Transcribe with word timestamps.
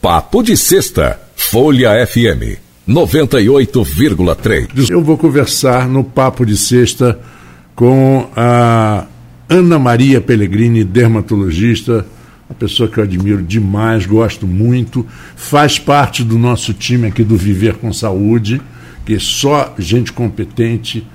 Papo 0.00 0.42
de 0.42 0.56
Sexta, 0.56 1.20
Folha 1.36 1.90
FM 2.06 2.56
98,3. 2.88 4.88
Eu 4.88 5.04
vou 5.04 5.18
conversar 5.18 5.86
no 5.86 6.02
Papo 6.02 6.46
de 6.46 6.56
Sexta 6.56 7.20
com 7.74 8.26
a 8.34 9.04
Ana 9.46 9.78
Maria 9.78 10.18
Pellegrini, 10.18 10.84
dermatologista, 10.84 12.06
uma 12.48 12.56
pessoa 12.58 12.88
que 12.88 12.96
eu 12.96 13.04
admiro 13.04 13.42
demais, 13.42 14.06
gosto 14.06 14.46
muito, 14.46 15.06
faz 15.36 15.78
parte 15.78 16.24
do 16.24 16.38
nosso 16.38 16.72
time 16.72 17.06
aqui 17.06 17.22
do 17.22 17.36
Viver 17.36 17.74
com 17.74 17.92
Saúde, 17.92 18.58
que 19.04 19.16
é 19.16 19.18
só 19.18 19.74
gente 19.78 20.14
competente 20.14 21.06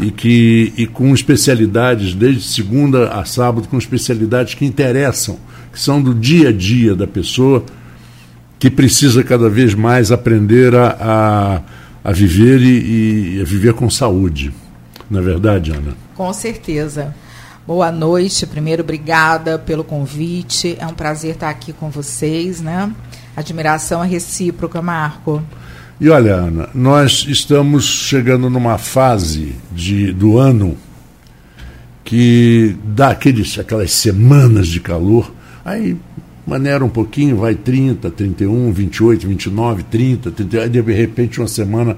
e 0.00 0.10
que 0.10 0.72
e 0.76 0.88
com 0.88 1.14
especialidades 1.14 2.12
desde 2.12 2.42
segunda 2.42 3.10
a 3.10 3.24
sábado 3.24 3.68
com 3.68 3.78
especialidades 3.78 4.54
que 4.54 4.64
interessam, 4.64 5.38
que 5.72 5.78
são 5.78 6.02
do 6.02 6.12
dia 6.12 6.48
a 6.48 6.52
dia 6.52 6.96
da 6.96 7.06
pessoa 7.06 7.64
que 8.62 8.70
precisa 8.70 9.24
cada 9.24 9.48
vez 9.48 9.74
mais 9.74 10.12
aprender 10.12 10.72
a, 10.72 10.96
a, 11.00 12.08
a 12.08 12.12
viver 12.12 12.60
e, 12.62 13.38
e, 13.38 13.40
a 13.40 13.44
viver 13.44 13.72
com 13.72 13.90
saúde. 13.90 14.54
Não 15.10 15.18
é 15.18 15.22
verdade, 15.24 15.72
Ana? 15.72 15.96
Com 16.14 16.32
certeza. 16.32 17.12
Boa 17.66 17.90
noite. 17.90 18.46
Primeiro, 18.46 18.84
obrigada 18.84 19.58
pelo 19.58 19.82
convite. 19.82 20.76
É 20.78 20.86
um 20.86 20.94
prazer 20.94 21.32
estar 21.32 21.50
aqui 21.50 21.72
com 21.72 21.90
vocês, 21.90 22.60
né? 22.60 22.88
Admiração 23.36 24.04
é 24.04 24.06
recíproca, 24.06 24.80
Marco. 24.80 25.42
E 26.00 26.08
olha, 26.08 26.32
Ana, 26.32 26.68
nós 26.72 27.26
estamos 27.28 27.84
chegando 27.84 28.48
numa 28.48 28.78
fase 28.78 29.56
de, 29.72 30.12
do 30.12 30.38
ano 30.38 30.78
que 32.04 32.76
dá 32.84 33.08
aqueles, 33.08 33.58
aquelas 33.58 33.90
semanas 33.90 34.68
de 34.68 34.78
calor, 34.78 35.34
aí 35.64 35.96
maneira 36.46 36.84
um 36.84 36.88
pouquinho, 36.88 37.36
vai 37.36 37.54
30, 37.54 38.10
31, 38.10 38.72
28, 38.72 39.28
29, 39.28 39.82
30, 39.84 40.30
30, 40.30 40.60
aí 40.60 40.68
de 40.68 40.80
repente 40.80 41.40
uma 41.40 41.48
semana, 41.48 41.96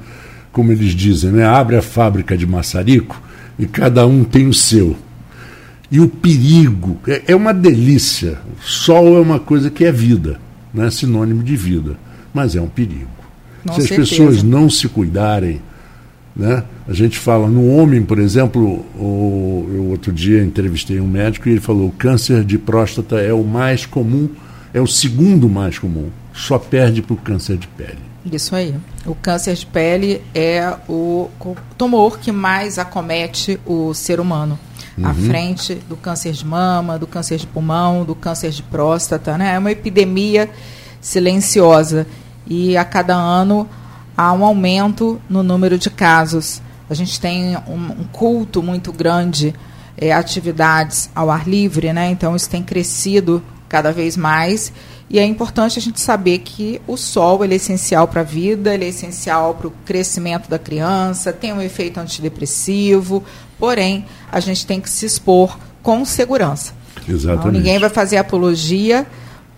como 0.53 0.71
eles 0.71 0.93
dizem, 0.93 1.33
né, 1.33 1.45
abre 1.45 1.77
a 1.77 1.83
fábrica 1.83 2.37
de 2.37 2.47
maçarico 2.47 3.21
e 3.59 3.67
cada 3.67 4.07
um 4.07 4.25
tem 4.25 4.47
o 4.47 4.55
seu. 4.55 4.97
E 5.91 6.01
o 6.01 6.09
perigo 6.09 6.99
é, 7.07 7.23
é 7.29 7.37
uma 7.37 7.55
delícia. 7.55 8.39
O 8.59 8.63
sol 8.63 9.17
é 9.17 9.21
uma 9.21 9.39
coisa 9.39 9.71
que 9.71 9.85
é 9.85 9.93
vida, 9.93 10.41
não 10.73 10.85
é 10.85 10.91
sinônimo 10.91 11.43
de 11.43 11.57
vida, 11.57 11.97
mas 12.33 12.57
é 12.57 12.61
um 12.61 12.69
perigo. 12.69 13.09
Com 13.67 13.75
se 13.75 13.87
certeza. 13.87 14.03
as 14.03 14.09
pessoas 14.09 14.43
não 14.43 14.69
se 14.69 14.89
cuidarem, 14.89 15.61
né? 16.37 16.65
A 16.89 16.93
gente 16.93 17.19
fala 17.19 17.49
no 17.49 17.77
homem, 17.77 18.03
por 18.03 18.19
exemplo, 18.19 18.85
o, 18.97 19.69
eu 19.73 19.85
outro 19.91 20.13
dia 20.13 20.43
entrevistei 20.43 21.01
um 21.01 21.07
médico 21.07 21.49
e 21.49 21.53
ele 21.53 21.61
falou: 21.61 21.89
o 21.89 21.93
câncer 21.93 22.45
de 22.45 22.59
próstata 22.59 23.21
é 23.21 23.33
o 23.33 23.45
mais 23.45 23.87
comum, 23.87 24.29
é 24.73 24.81
o 24.81 24.87
segundo 24.87 25.49
mais 25.49 25.79
comum, 25.79 26.09
só 26.33 26.59
perde 26.59 27.03
para 27.03 27.15
o 27.15 27.17
câncer 27.17 27.57
de 27.57 27.69
pele. 27.69 28.15
Isso 28.33 28.57
aí. 28.57 28.75
O 29.05 29.15
câncer 29.15 29.55
de 29.55 29.67
pele 29.67 30.23
é 30.35 30.75
o 30.89 31.29
tumor 31.77 32.19
que 32.19 32.33
mais 32.33 32.79
acomete 32.79 33.61
o 33.67 33.93
ser 33.93 34.19
humano. 34.19 34.59
Uhum. 34.97 35.07
À 35.07 35.15
frente 35.15 35.75
do 35.89 35.97
câncer 35.97 36.33
de 36.33 36.47
mama, 36.47 36.99
do 36.99 37.07
câncer 37.07 37.37
de 37.37 37.47
pulmão, 37.47 38.05
do 38.05 38.15
câncer 38.15 38.51
de 38.51 38.63
próstata. 38.63 39.37
Né? 39.37 39.55
É 39.55 39.59
uma 39.59 39.71
epidemia 39.71 40.49
silenciosa. 41.03 42.07
E 42.47 42.77
a 42.77 42.85
cada 42.85 43.15
ano 43.15 43.69
há 44.17 44.33
um 44.33 44.45
aumento 44.45 45.21
no 45.29 45.43
número 45.43 45.79
de 45.79 45.91
casos. 45.91 46.61
A 46.89 46.95
gente 46.95 47.21
tem 47.21 47.57
um, 47.67 48.01
um 48.01 48.05
culto 48.13 48.63
muito 48.63 48.93
grande, 48.93 49.55
é, 49.97 50.13
atividades 50.13 51.11
ao 51.15 51.31
ar 51.31 51.49
livre, 51.49 51.93
né? 51.93 52.11
então 52.11 52.35
isso 52.35 52.49
tem 52.49 52.63
crescido 52.63 53.43
cada 53.69 53.93
vez 53.93 54.17
mais. 54.17 54.73
E 55.09 55.19
é 55.19 55.25
importante 55.25 55.79
a 55.79 55.83
gente 55.83 56.01
saber 56.01 56.39
que 56.39 56.81
o 56.87 56.97
sol 56.97 57.45
é 57.45 57.55
essencial 57.55 58.09
para 58.09 58.23
a 58.23 58.25
vida, 58.25 58.75
ele 58.75 58.85
é 58.85 58.89
essencial 58.89 59.55
para 59.55 59.69
o 59.69 59.73
crescimento 59.85 60.49
da 60.49 60.59
criança, 60.59 61.33
tem 61.33 61.53
um 61.53 61.61
efeito 61.61 62.01
antidepressivo, 62.01 63.23
porém, 63.59 64.07
a 64.33 64.41
gente 64.41 64.67
tem 64.67 64.81
que 64.81 64.89
se 64.89 65.07
expor 65.07 65.59
com 65.83 66.05
segurança. 66.05 66.73
Exatamente. 67.07 67.41
Então, 67.41 67.53
ninguém 67.53 67.79
vai 67.79 67.91
fazer 67.91 68.17
apologia 68.17 69.07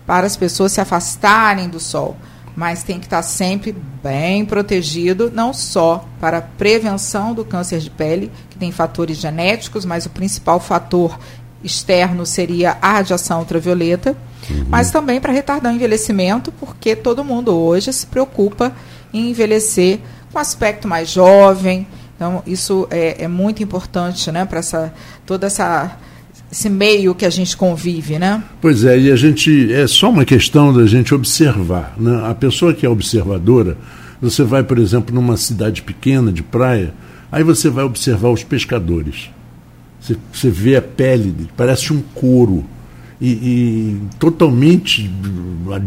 para 0.05 0.27
as 0.27 0.35
pessoas 0.35 0.73
se 0.73 0.81
afastarem 0.81 1.69
do 1.69 1.79
sol 1.79 2.17
mas 2.57 2.81
tem 2.81 2.99
que 2.99 3.05
estar 3.05 3.21
sempre 3.21 3.71
bem 4.03 4.43
protegido, 4.43 5.31
não 5.31 5.53
só 5.53 6.03
para 6.19 6.39
a 6.39 6.41
prevenção 6.41 7.31
do 7.31 7.45
câncer 7.45 7.79
de 7.79 7.91
pele, 7.91 8.31
que 8.49 8.57
tem 8.57 8.71
fatores 8.71 9.17
genéticos, 9.17 9.85
mas 9.85 10.07
o 10.07 10.09
principal 10.09 10.59
fator 10.59 11.19
externo 11.63 12.25
seria 12.25 12.75
a 12.81 12.93
radiação 12.93 13.41
ultravioleta, 13.41 14.17
uhum. 14.49 14.65
mas 14.69 14.89
também 14.89 15.21
para 15.21 15.31
retardar 15.31 15.71
o 15.71 15.75
envelhecimento, 15.75 16.51
porque 16.51 16.95
todo 16.95 17.23
mundo 17.23 17.55
hoje 17.55 17.93
se 17.93 18.07
preocupa 18.07 18.73
em 19.13 19.29
envelhecer 19.29 19.99
com 20.33 20.39
aspecto 20.39 20.87
mais 20.87 21.11
jovem. 21.11 21.85
Então, 22.15 22.41
isso 22.47 22.87
é, 22.89 23.23
é 23.23 23.27
muito 23.27 23.61
importante 23.61 24.31
né, 24.31 24.45
para 24.45 24.57
essa, 24.57 24.91
toda 25.27 25.45
essa 25.45 25.95
esse 26.51 26.69
meio 26.69 27.13
que 27.13 27.25
a 27.25 27.29
gente 27.29 27.55
convive, 27.57 28.17
né? 28.17 28.43
Pois 28.61 28.83
é, 28.83 28.97
e 28.97 29.11
a 29.11 29.15
gente 29.15 29.71
é 29.73 29.85
só 29.85 30.09
uma 30.09 30.23
questão 30.23 30.73
da 30.73 30.85
gente 30.85 31.13
observar, 31.13 31.93
né? 31.97 32.23
A 32.29 32.33
pessoa 32.33 32.73
que 32.73 32.85
é 32.85 32.89
observadora, 32.89 33.77
você 34.21 34.43
vai, 34.43 34.63
por 34.63 34.79
exemplo, 34.79 35.13
numa 35.13 35.35
cidade 35.35 35.81
pequena 35.81 36.31
de 36.31 36.41
praia, 36.41 36.93
aí 37.31 37.43
você 37.43 37.69
vai 37.69 37.83
observar 37.83 38.29
os 38.29 38.43
pescadores. 38.43 39.29
Você, 39.99 40.15
você 40.31 40.49
vê 40.49 40.77
a 40.77 40.81
pele, 40.81 41.49
parece 41.57 41.91
um 41.91 42.01
couro. 42.01 42.63
E, 43.19 43.29
e, 43.29 44.01
totalmente 44.19 45.11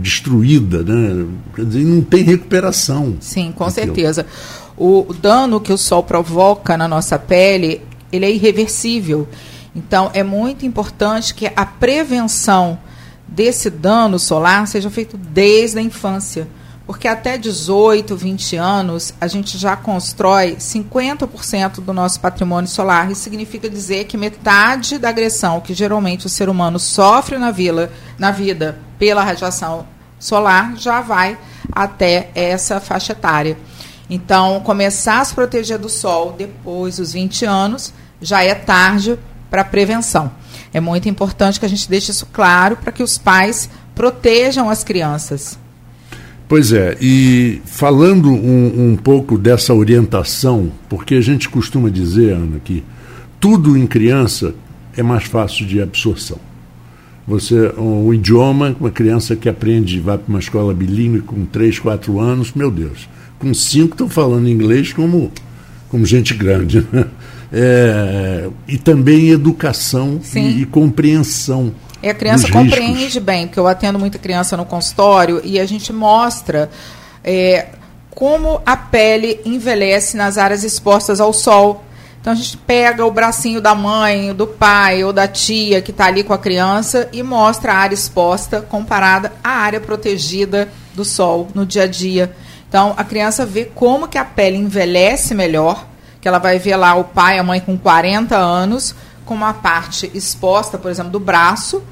destruída, 0.00 0.82
né? 0.82 1.26
Quer 1.54 1.64
dizer, 1.64 1.84
não 1.84 2.02
tem 2.02 2.24
recuperação. 2.24 3.16
Sim, 3.20 3.52
com 3.54 3.70
certeza. 3.70 4.26
O, 4.76 5.06
o 5.08 5.14
dano 5.14 5.60
que 5.60 5.72
o 5.72 5.78
sol 5.78 6.02
provoca 6.02 6.76
na 6.76 6.88
nossa 6.88 7.18
pele, 7.18 7.82
ele 8.12 8.26
é 8.26 8.32
irreversível. 8.32 9.28
Então, 9.74 10.10
é 10.12 10.22
muito 10.22 10.66
importante 10.66 11.34
que 11.34 11.50
a 11.54 11.64
prevenção 11.64 12.78
desse 13.26 13.70
dano 13.70 14.18
solar 14.18 14.66
seja 14.66 14.90
feita 14.90 15.16
desde 15.16 15.78
a 15.78 15.82
infância. 15.82 16.48
Porque 16.86 17.06
até 17.06 17.38
18, 17.38 18.16
20 18.16 18.56
anos, 18.56 19.14
a 19.20 19.28
gente 19.28 19.56
já 19.56 19.76
constrói 19.76 20.56
50% 20.56 21.80
do 21.80 21.92
nosso 21.92 22.18
patrimônio 22.18 22.68
solar. 22.68 23.08
Isso 23.08 23.22
significa 23.22 23.70
dizer 23.70 24.06
que 24.06 24.16
metade 24.16 24.98
da 24.98 25.08
agressão 25.08 25.60
que 25.60 25.72
geralmente 25.72 26.26
o 26.26 26.28
ser 26.28 26.48
humano 26.48 26.80
sofre 26.80 27.38
na, 27.38 27.52
vila, 27.52 27.92
na 28.18 28.32
vida 28.32 28.76
pela 28.98 29.22
radiação 29.22 29.86
solar 30.18 30.76
já 30.76 31.00
vai 31.00 31.38
até 31.70 32.30
essa 32.34 32.80
faixa 32.80 33.12
etária. 33.12 33.56
Então, 34.08 34.58
começar 34.60 35.20
a 35.20 35.24
se 35.24 35.32
proteger 35.32 35.78
do 35.78 35.88
sol 35.88 36.34
depois 36.36 36.96
dos 36.96 37.12
20 37.12 37.44
anos 37.44 37.94
já 38.20 38.42
é 38.42 38.54
tarde 38.54 39.16
para 39.50 39.64
prevenção. 39.64 40.30
É 40.72 40.80
muito 40.80 41.08
importante 41.08 41.58
que 41.58 41.66
a 41.66 41.68
gente 41.68 41.88
deixe 41.90 42.10
isso 42.10 42.26
claro 42.32 42.76
para 42.76 42.92
que 42.92 43.02
os 43.02 43.18
pais 43.18 43.68
protejam 43.94 44.70
as 44.70 44.84
crianças. 44.84 45.58
Pois 46.48 46.72
é, 46.72 46.96
e 47.00 47.60
falando 47.64 48.28
um, 48.28 48.90
um, 48.90 48.96
pouco 48.96 49.38
dessa 49.38 49.72
orientação, 49.72 50.72
porque 50.88 51.14
a 51.14 51.20
gente 51.20 51.48
costuma 51.48 51.88
dizer, 51.88 52.32
Ana, 52.32 52.58
que 52.58 52.82
tudo 53.38 53.76
em 53.76 53.86
criança 53.86 54.54
é 54.96 55.02
mais 55.02 55.24
fácil 55.24 55.64
de 55.64 55.80
absorção. 55.80 56.38
Você, 57.26 57.72
o 57.76 58.12
idioma, 58.12 58.74
uma 58.80 58.90
criança 58.90 59.36
que 59.36 59.48
aprende, 59.48 60.00
vai 60.00 60.18
para 60.18 60.28
uma 60.28 60.40
escola 60.40 60.74
bilíngue 60.74 61.20
com 61.20 61.44
3, 61.44 61.78
4 61.78 62.18
anos, 62.18 62.52
meu 62.52 62.70
Deus, 62.70 63.08
com 63.38 63.54
5 63.54 63.94
estão 63.94 64.08
falando 64.08 64.48
inglês 64.48 64.92
como, 64.92 65.30
como 65.88 66.04
gente 66.04 66.34
grande. 66.34 66.84
Né? 66.90 67.06
É, 67.52 68.48
e 68.68 68.78
também 68.78 69.30
educação 69.30 70.20
e, 70.34 70.62
e, 70.62 70.66
compreensão. 70.66 71.74
E 72.02 72.08
a 72.08 72.14
criança 72.14 72.50
compreende 72.50 73.04
riscos. 73.04 73.22
bem, 73.22 73.46
porque 73.46 73.60
eu 73.60 73.66
atendo 73.66 73.98
muita 73.98 74.18
criança 74.18 74.56
no 74.56 74.64
consultório 74.64 75.40
e 75.44 75.58
a 75.60 75.66
gente 75.66 75.92
mostra 75.92 76.70
é, 77.22 77.68
como 78.10 78.60
a 78.64 78.76
pele 78.76 79.40
envelhece 79.44 80.16
nas 80.16 80.38
áreas 80.38 80.64
expostas 80.64 81.20
ao 81.20 81.32
sol. 81.32 81.84
Então 82.20 82.32
a 82.34 82.36
gente 82.36 82.56
pega 82.58 83.04
o 83.04 83.10
bracinho 83.10 83.60
da 83.60 83.74
mãe, 83.74 84.34
do 84.34 84.46
pai 84.46 85.02
ou 85.02 85.12
da 85.12 85.26
tia 85.26 85.80
que 85.80 85.90
está 85.90 86.06
ali 86.06 86.22
com 86.22 86.34
a 86.34 86.38
criança 86.38 87.08
e 87.12 87.22
mostra 87.22 87.72
a 87.72 87.76
área 87.76 87.94
exposta 87.94 88.60
comparada 88.60 89.32
à 89.42 89.50
área 89.50 89.80
protegida 89.80 90.68
do 90.94 91.04
sol 91.04 91.48
no 91.54 91.64
dia 91.64 91.84
a 91.84 91.86
dia. 91.86 92.34
Então 92.68 92.94
a 92.96 93.04
criança 93.04 93.44
vê 93.44 93.64
como 93.64 94.06
que 94.06 94.18
a 94.18 94.24
pele 94.24 94.56
envelhece 94.56 95.34
melhor 95.34 95.89
que 96.20 96.28
ela 96.28 96.38
vai 96.38 96.58
ver 96.58 96.76
lá 96.76 96.94
o 96.94 97.04
pai, 97.04 97.38
a 97.38 97.42
mãe 97.42 97.60
com 97.60 97.78
40 97.78 98.36
anos, 98.36 98.94
com 99.24 99.34
uma 99.34 99.54
parte 99.54 100.10
exposta, 100.14 100.76
por 100.76 100.90
exemplo, 100.90 101.10
do 101.10 101.20
braço, 101.20 101.82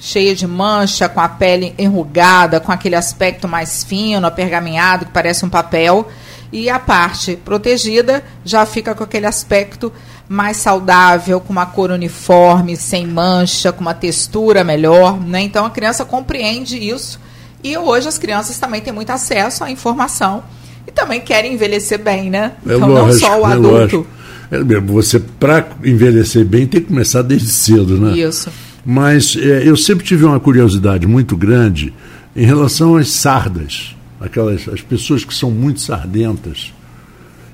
cheia 0.00 0.34
de 0.34 0.46
mancha, 0.46 1.08
com 1.08 1.20
a 1.20 1.28
pele 1.28 1.74
enrugada, 1.78 2.60
com 2.60 2.72
aquele 2.72 2.96
aspecto 2.96 3.46
mais 3.46 3.84
fino, 3.84 4.26
apergaminhado, 4.26 5.06
que 5.06 5.12
parece 5.12 5.44
um 5.44 5.50
papel. 5.50 6.08
E 6.50 6.70
a 6.70 6.78
parte 6.78 7.36
protegida 7.36 8.24
já 8.44 8.64
fica 8.64 8.94
com 8.94 9.04
aquele 9.04 9.26
aspecto 9.26 9.92
mais 10.28 10.56
saudável, 10.56 11.40
com 11.40 11.52
uma 11.52 11.66
cor 11.66 11.90
uniforme, 11.90 12.76
sem 12.76 13.06
mancha, 13.06 13.72
com 13.72 13.80
uma 13.80 13.94
textura 13.94 14.64
melhor. 14.64 15.20
Né? 15.20 15.42
Então 15.42 15.64
a 15.64 15.70
criança 15.70 16.04
compreende 16.04 16.78
isso 16.78 17.18
E 17.62 17.76
hoje 17.76 18.08
as 18.08 18.18
crianças 18.18 18.58
também 18.58 18.80
têm 18.80 18.92
muito 18.92 19.10
acesso 19.10 19.64
à 19.64 19.70
informação 19.70 20.42
e 20.88 20.90
também 20.90 21.20
querem 21.20 21.52
envelhecer 21.52 21.98
bem, 21.98 22.30
né? 22.30 22.52
É 22.66 22.74
então 22.74 22.88
lógico, 22.88 23.06
não 23.06 23.12
só 23.12 23.40
o 23.40 23.44
adulto. 23.44 24.06
É 24.50 24.58
mesmo, 24.64 24.94
você 24.94 25.20
para 25.20 25.68
envelhecer 25.84 26.46
bem 26.46 26.66
tem 26.66 26.80
que 26.80 26.86
começar 26.86 27.20
desde 27.20 27.48
cedo, 27.48 27.98
né? 27.98 28.16
Isso. 28.16 28.50
Mas 28.84 29.36
é, 29.36 29.68
eu 29.68 29.76
sempre 29.76 30.02
tive 30.02 30.24
uma 30.24 30.40
curiosidade 30.40 31.06
muito 31.06 31.36
grande 31.36 31.92
em 32.34 32.46
relação 32.46 32.96
às 32.96 33.10
sardas, 33.10 33.94
aquelas 34.18 34.66
as 34.66 34.80
pessoas 34.80 35.24
que 35.24 35.34
são 35.34 35.50
muito 35.50 35.80
sardentas. 35.80 36.72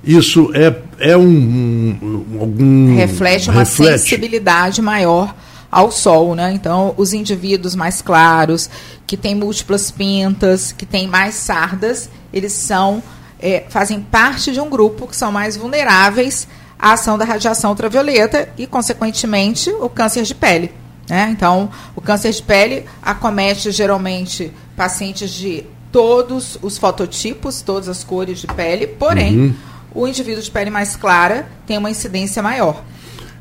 Isso 0.05 0.53
é, 0.55 0.73
é 1.01 1.17
um, 1.17 1.99
um 2.01 2.41
algum 2.41 2.95
reflete 2.95 3.51
uma 3.51 3.61
reflete. 3.61 3.99
sensibilidade 3.99 4.81
maior 4.81 5.35
ao 5.73 5.91
sol, 5.91 6.37
né? 6.37 6.53
Então, 6.53 6.95
os 6.97 7.13
indivíduos 7.13 7.75
mais 7.75 8.01
claros, 8.01 8.71
que 9.05 9.17
têm 9.17 9.35
múltiplas 9.35 9.91
pintas, 9.91 10.71
que 10.71 10.87
têm 10.87 11.09
mais 11.09 11.35
sardas, 11.35 12.09
eles 12.33 12.53
são 12.53 13.03
é, 13.41 13.65
fazem 13.69 14.01
parte 14.01 14.53
de 14.53 14.61
um 14.61 14.69
grupo 14.69 15.07
que 15.07 15.17
são 15.17 15.31
mais 15.31 15.57
vulneráveis 15.57 16.49
à 16.79 16.93
ação 16.93 17.17
da 17.17 17.25
radiação 17.25 17.71
ultravioleta 17.71 18.49
e, 18.57 18.67
consequentemente, 18.67 19.71
o 19.71 19.89
câncer 19.89 20.23
de 20.23 20.35
pele. 20.35 20.73
Né? 21.09 21.29
Então, 21.31 21.71
o 21.95 22.01
câncer 22.01 22.33
de 22.33 22.43
pele 22.43 22.85
acomete 23.03 23.71
geralmente 23.71 24.53
pacientes 24.77 25.31
de 25.31 25.65
todos 25.93 26.59
os 26.61 26.77
fototipos, 26.77 27.63
todas 27.63 27.89
as 27.89 28.03
cores 28.03 28.41
de 28.41 28.47
pele, 28.49 28.87
porém, 28.87 29.39
uhum. 29.39 29.55
o 29.95 30.09
indivíduo 30.09 30.43
de 30.43 30.51
pele 30.51 30.71
mais 30.71 30.97
clara 30.97 31.47
tem 31.67 31.79
uma 31.79 31.91
incidência 31.91 32.43
maior. 32.43 32.83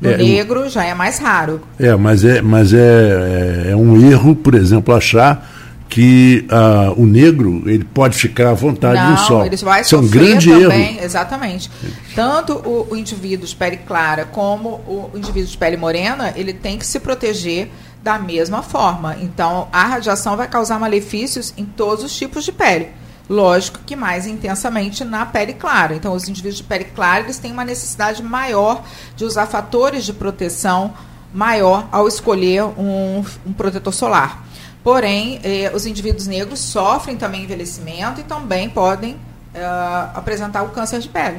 No 0.00 0.10
é, 0.10 0.16
negro 0.16 0.68
já 0.68 0.84
é 0.84 0.94
mais 0.94 1.18
raro. 1.18 1.62
É, 1.78 1.94
mas 1.96 2.24
é, 2.24 2.42
mas 2.42 2.72
é, 2.72 3.66
é, 3.66 3.70
é 3.70 3.76
um 3.76 4.00
erro, 4.08 4.36
por 4.36 4.54
exemplo, 4.54 4.94
achar 4.94 5.53
que 5.88 6.46
uh, 6.50 7.00
o 7.00 7.06
negro 7.06 7.62
ele 7.66 7.84
pode 7.84 8.16
ficar 8.16 8.50
à 8.50 8.54
vontade 8.54 9.00
Não, 9.00 9.10
no 9.12 9.18
sol. 9.18 9.46
Ele 9.46 9.56
vai 9.56 9.82
Isso 9.82 9.94
é 9.94 9.98
um 9.98 10.08
grande 10.08 10.50
também, 10.50 10.96
erro. 10.96 11.04
Exatamente. 11.04 11.70
Tanto 12.14 12.54
o, 12.54 12.88
o, 12.90 12.96
indivíduo 12.96 13.46
de 13.46 13.54
pele 13.54 13.76
clara 13.76 14.24
como 14.24 14.70
o, 14.88 15.10
indivíduo 15.14 15.48
de 15.48 15.56
pele 15.56 15.76
morena, 15.76 16.32
ele 16.36 16.52
tem 16.52 16.78
que 16.78 16.86
se 16.86 16.98
proteger 16.98 17.70
da 18.02 18.18
mesma 18.18 18.62
forma. 18.62 19.16
Então, 19.20 19.68
a 19.72 19.84
radiação 19.84 20.36
vai 20.36 20.48
causar 20.48 20.78
malefícios 20.78 21.54
em 21.56 21.64
todos 21.64 22.04
os 22.04 22.16
tipos 22.16 22.44
de 22.44 22.52
pele. 22.52 22.88
Lógico 23.28 23.78
que 23.86 23.96
mais 23.96 24.26
intensamente 24.26 25.02
na 25.04 25.24
pele 25.24 25.54
clara. 25.54 25.94
Então, 25.94 26.12
os 26.12 26.28
indivíduos 26.28 26.58
de 26.58 26.64
pele 26.64 26.84
clara 26.84 27.20
eles 27.20 27.38
têm 27.38 27.52
uma 27.52 27.64
necessidade 27.64 28.22
maior 28.22 28.82
de 29.16 29.24
usar 29.24 29.46
fatores 29.46 30.04
de 30.04 30.12
proteção 30.12 30.92
maior 31.32 31.88
ao 31.90 32.06
escolher 32.06 32.64
um, 32.64 33.24
um 33.46 33.52
protetor 33.52 33.92
solar. 33.92 34.44
Porém, 34.84 35.40
eh, 35.42 35.72
os 35.74 35.86
indivíduos 35.86 36.26
negros 36.26 36.60
sofrem 36.60 37.16
também 37.16 37.44
envelhecimento 37.44 38.20
e 38.20 38.22
também 38.22 38.68
podem 38.68 39.16
eh, 39.54 40.08
apresentar 40.14 40.62
o 40.62 40.68
câncer 40.68 41.00
de 41.00 41.08
pele. 41.08 41.38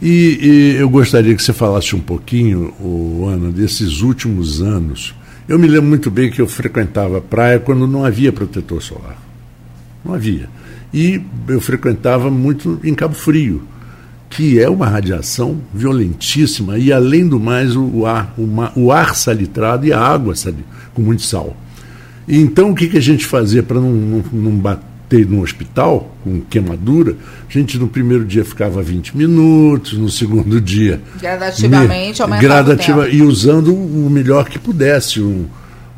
E, 0.00 0.38
e, 0.40 0.76
eu 0.80 0.88
gostaria 0.88 1.34
que 1.34 1.42
você 1.42 1.52
falasse 1.52 1.96
um 1.96 2.00
pouquinho, 2.00 2.72
oh, 2.80 3.26
Ana, 3.26 3.50
desses 3.50 4.00
últimos 4.00 4.62
anos. 4.62 5.12
Eu 5.48 5.58
me 5.58 5.66
lembro 5.66 5.88
muito 5.88 6.08
bem 6.08 6.30
que 6.30 6.40
eu 6.40 6.46
frequentava 6.46 7.20
praia 7.20 7.58
quando 7.58 7.84
não 7.84 8.04
havia 8.04 8.32
protetor 8.32 8.80
solar. 8.80 9.18
Não 10.04 10.14
havia. 10.14 10.48
E 10.94 11.20
eu 11.48 11.60
frequentava 11.60 12.30
muito 12.30 12.78
em 12.84 12.94
Cabo 12.94 13.14
Frio, 13.14 13.66
que 14.30 14.60
é 14.60 14.70
uma 14.70 14.86
radiação 14.86 15.60
violentíssima, 15.74 16.78
e 16.78 16.92
além 16.92 17.26
do 17.26 17.40
mais, 17.40 17.74
o 17.74 18.06
ar, 18.06 18.32
o, 18.38 18.46
o 18.80 18.92
ar 18.92 19.16
salitrado 19.16 19.84
e 19.84 19.92
a 19.92 19.98
água 19.98 20.32
com 20.94 21.02
muito 21.02 21.22
sal. 21.22 21.56
Então, 22.28 22.72
o 22.72 22.74
que, 22.74 22.88
que 22.88 22.98
a 22.98 23.02
gente 23.02 23.24
fazia 23.24 23.62
para 23.62 23.80
não, 23.80 23.90
não, 23.90 24.24
não, 24.30 24.52
bater 24.52 25.26
no 25.26 25.40
hospital 25.40 26.14
com 26.22 26.42
queimadura? 26.42 27.16
A 27.48 27.52
gente 27.52 27.78
no 27.78 27.88
primeiro 27.88 28.26
dia 28.26 28.44
ficava 28.44 28.82
20 28.82 29.16
minutos, 29.16 29.94
no 29.94 30.10
segundo 30.10 30.60
dia. 30.60 31.00
Gradativamente, 31.18 32.20
aumentava 32.20 32.46
gradativa, 32.46 33.00
o 33.00 33.04
tempo. 33.04 33.16
E 33.16 33.22
usando 33.22 33.74
o 33.74 34.10
melhor 34.10 34.46
que 34.46 34.58
pudesse, 34.58 35.22
um, 35.22 35.46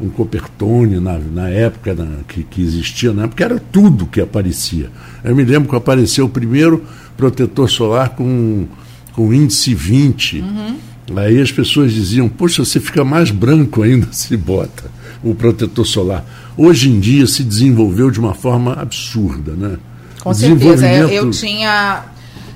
um 0.01 0.09
copertone 0.09 1.01
na, 1.01 1.19
na 1.19 1.49
época 1.49 1.95
na, 1.95 2.23
que, 2.29 2.45
que 2.45 2.63
existia, 2.63 3.13
na 3.13 3.25
época 3.25 3.45
era 3.45 3.59
tudo 3.59 4.07
que 4.07 4.21
aparecia. 4.21 4.89
Eu 5.25 5.35
me 5.35 5.45
lembro 5.45 5.69
que 5.69 5.75
apareceu 5.75 6.27
o 6.27 6.29
primeiro 6.29 6.85
protetor 7.17 7.69
solar 7.69 8.11
com, 8.11 8.69
com 9.15 9.35
índice 9.35 9.75
20. 9.75 10.39
Uhum. 10.39 10.77
Aí 11.17 11.41
as 11.41 11.51
pessoas 11.51 11.93
diziam, 11.93 12.29
poxa, 12.29 12.65
você 12.65 12.79
fica 12.79 13.05
mais 13.05 13.33
branco 13.33 13.83
ainda 13.83 14.07
se 14.15 14.37
bota 14.37 15.00
o 15.23 15.35
protetor 15.35 15.87
solar. 15.87 16.25
Hoje 16.57 16.91
em 16.91 16.99
dia 17.01 17.27
se 17.27 17.43
desenvolveu 17.43 18.11
de 18.11 18.19
uma 18.19 18.35
forma 18.35 18.75
absurda, 18.75 19.53
né? 19.53 19.79
Com 20.23 20.35
certeza. 20.35 20.87
Eu, 20.87 21.09
eu 21.09 21.31
tinha, 21.31 22.05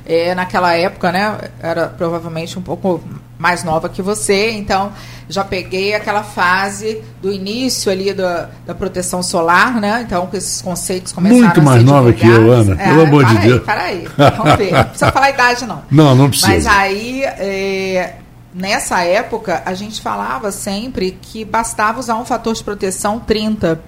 é, 0.05 0.34
naquela 0.34 0.75
época, 0.75 1.11
né? 1.12 1.38
Era 1.61 1.88
provavelmente 1.88 2.58
um 2.58 2.62
pouco 2.62 3.02
mais 3.38 3.64
nova 3.64 3.88
que 3.88 4.00
você, 4.00 4.52
então 4.52 4.93
já 5.28 5.43
peguei 5.43 5.94
aquela 5.94 6.22
fase 6.22 7.02
do 7.20 7.32
início 7.32 7.90
ali 7.90 8.12
da, 8.12 8.50
da 8.67 8.75
proteção 8.75 9.22
solar, 9.22 9.81
né? 9.81 10.05
Então, 10.06 10.26
com 10.26 10.37
esses 10.37 10.60
conceitos 10.60 11.12
começaram 11.12 11.43
Muito 11.43 11.62
mais 11.62 11.82
nova 11.82 12.12
que 12.12 12.26
eu, 12.26 12.52
Ana, 12.52 12.75
é, 12.81 12.88
pelo 12.88 13.02
amor 13.02 13.25
de 13.25 13.38
Deus. 13.38 13.62
Para 13.62 13.82
aí, 13.82 14.06
vamos 14.17 14.56
ver. 14.56 14.72
Não 14.72 14.84
precisa 14.84 15.12
falar 15.12 15.26
a 15.26 15.31
idade, 15.31 15.67
não. 15.67 15.82
Não, 15.90 16.14
não 16.14 16.28
precisa. 16.28 16.52
Mas 16.52 16.67
aí, 16.67 17.22
é, 17.22 18.17
nessa 18.54 19.02
época, 19.02 19.62
a 19.66 19.74
gente 19.74 20.00
falava 20.00 20.52
sempre 20.52 21.18
que 21.20 21.44
bastava 21.44 21.98
usar 21.98 22.16
um 22.16 22.24
fator 22.24 22.54
de 22.54 22.62
proteção 22.62 23.18
30, 23.18 23.80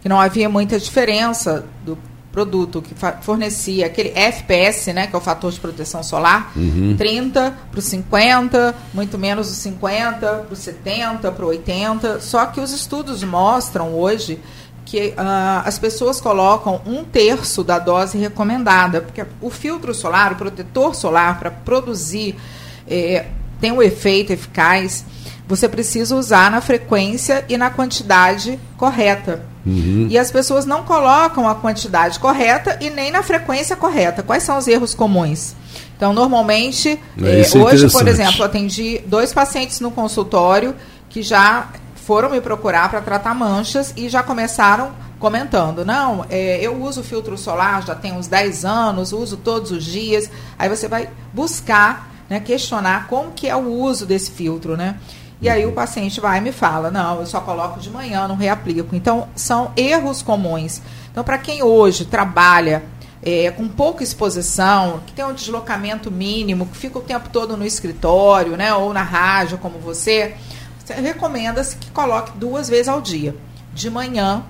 que 0.00 0.08
não 0.08 0.20
havia 0.20 0.48
muita 0.48 0.78
diferença 0.78 1.64
do 1.84 1.96
produto 2.30 2.80
que 2.80 2.94
fornecia 3.20 3.86
aquele 3.86 4.10
FPS, 4.14 4.92
né, 4.92 5.06
que 5.06 5.14
é 5.14 5.18
o 5.18 5.20
fator 5.20 5.52
de 5.52 5.60
proteção 5.60 6.02
solar, 6.02 6.50
uhum. 6.56 6.96
30 6.96 7.54
para 7.70 7.78
o 7.78 7.82
50, 7.82 8.74
muito 8.94 9.18
menos 9.18 9.50
o 9.50 9.54
50 9.54 10.18
para 10.18 10.46
o 10.50 10.56
70, 10.56 11.30
para 11.30 11.44
o 11.44 11.48
80. 11.48 12.20
Só 12.20 12.46
que 12.46 12.58
os 12.58 12.72
estudos 12.72 13.22
mostram 13.22 13.94
hoje 13.94 14.40
que 14.84 15.08
uh, 15.10 15.62
as 15.64 15.78
pessoas 15.78 16.20
colocam 16.20 16.80
um 16.86 17.04
terço 17.04 17.62
da 17.62 17.78
dose 17.78 18.18
recomendada, 18.18 19.02
porque 19.02 19.24
o 19.40 19.50
filtro 19.50 19.94
solar, 19.94 20.32
o 20.32 20.36
protetor 20.36 20.94
solar, 20.94 21.38
para 21.38 21.50
produzir 21.50 22.36
eh, 22.88 23.26
tem 23.62 23.70
um 23.70 23.80
efeito 23.80 24.32
eficaz, 24.32 25.04
você 25.46 25.68
precisa 25.68 26.16
usar 26.16 26.50
na 26.50 26.60
frequência 26.60 27.44
e 27.48 27.56
na 27.56 27.70
quantidade 27.70 28.58
correta. 28.76 29.44
Uhum. 29.64 30.08
E 30.10 30.18
as 30.18 30.32
pessoas 30.32 30.66
não 30.66 30.82
colocam 30.82 31.48
a 31.48 31.54
quantidade 31.54 32.18
correta 32.18 32.76
e 32.80 32.90
nem 32.90 33.12
na 33.12 33.22
frequência 33.22 33.76
correta. 33.76 34.20
Quais 34.20 34.42
são 34.42 34.58
os 34.58 34.66
erros 34.66 34.94
comuns? 34.94 35.54
Então, 35.96 36.12
normalmente, 36.12 36.98
é, 37.22 37.40
eh, 37.42 37.58
hoje, 37.58 37.88
por 37.88 38.08
exemplo, 38.08 38.42
atendi 38.42 39.00
dois 39.06 39.32
pacientes 39.32 39.78
no 39.78 39.92
consultório 39.92 40.74
que 41.08 41.22
já 41.22 41.68
foram 41.94 42.30
me 42.30 42.40
procurar 42.40 42.90
para 42.90 43.00
tratar 43.00 43.32
manchas 43.32 43.94
e 43.96 44.08
já 44.08 44.24
começaram 44.24 44.90
comentando, 45.20 45.84
não, 45.84 46.26
é, 46.28 46.58
eu 46.60 46.82
uso 46.82 47.00
filtro 47.04 47.38
solar 47.38 47.86
já 47.86 47.94
tem 47.94 48.12
uns 48.12 48.26
10 48.26 48.64
anos, 48.64 49.12
uso 49.12 49.36
todos 49.36 49.70
os 49.70 49.84
dias. 49.84 50.28
Aí 50.58 50.68
você 50.68 50.88
vai 50.88 51.08
buscar 51.32 52.11
né, 52.32 52.40
questionar 52.40 53.08
como 53.08 53.32
que 53.32 53.46
é 53.46 53.54
o 53.54 53.68
uso 53.68 54.06
desse 54.06 54.30
filtro, 54.30 54.74
né? 54.74 54.96
E 55.38 55.50
aí 55.50 55.66
o 55.66 55.72
paciente 55.72 56.18
vai 56.18 56.38
e 56.38 56.40
me 56.40 56.50
fala, 56.50 56.90
não, 56.90 57.20
eu 57.20 57.26
só 57.26 57.40
coloco 57.40 57.78
de 57.78 57.90
manhã, 57.90 58.26
não 58.26 58.36
reaplico. 58.36 58.96
Então, 58.96 59.28
são 59.34 59.72
erros 59.76 60.22
comuns. 60.22 60.80
Então, 61.10 61.22
para 61.22 61.36
quem 61.36 61.62
hoje 61.62 62.06
trabalha 62.06 62.84
é, 63.22 63.50
com 63.50 63.68
pouca 63.68 64.02
exposição, 64.02 65.00
que 65.06 65.12
tem 65.12 65.24
um 65.24 65.34
deslocamento 65.34 66.10
mínimo, 66.10 66.64
que 66.66 66.76
fica 66.76 66.98
o 66.98 67.02
tempo 67.02 67.28
todo 67.28 67.54
no 67.54 67.66
escritório, 67.66 68.56
né, 68.56 68.72
ou 68.72 68.94
na 68.94 69.02
rádio, 69.02 69.58
como 69.58 69.78
você, 69.78 70.34
você 70.82 70.94
recomenda-se 70.94 71.76
que 71.76 71.90
coloque 71.90 72.32
duas 72.38 72.66
vezes 72.66 72.88
ao 72.88 73.02
dia. 73.02 73.36
De 73.74 73.90
manhã 73.90 74.42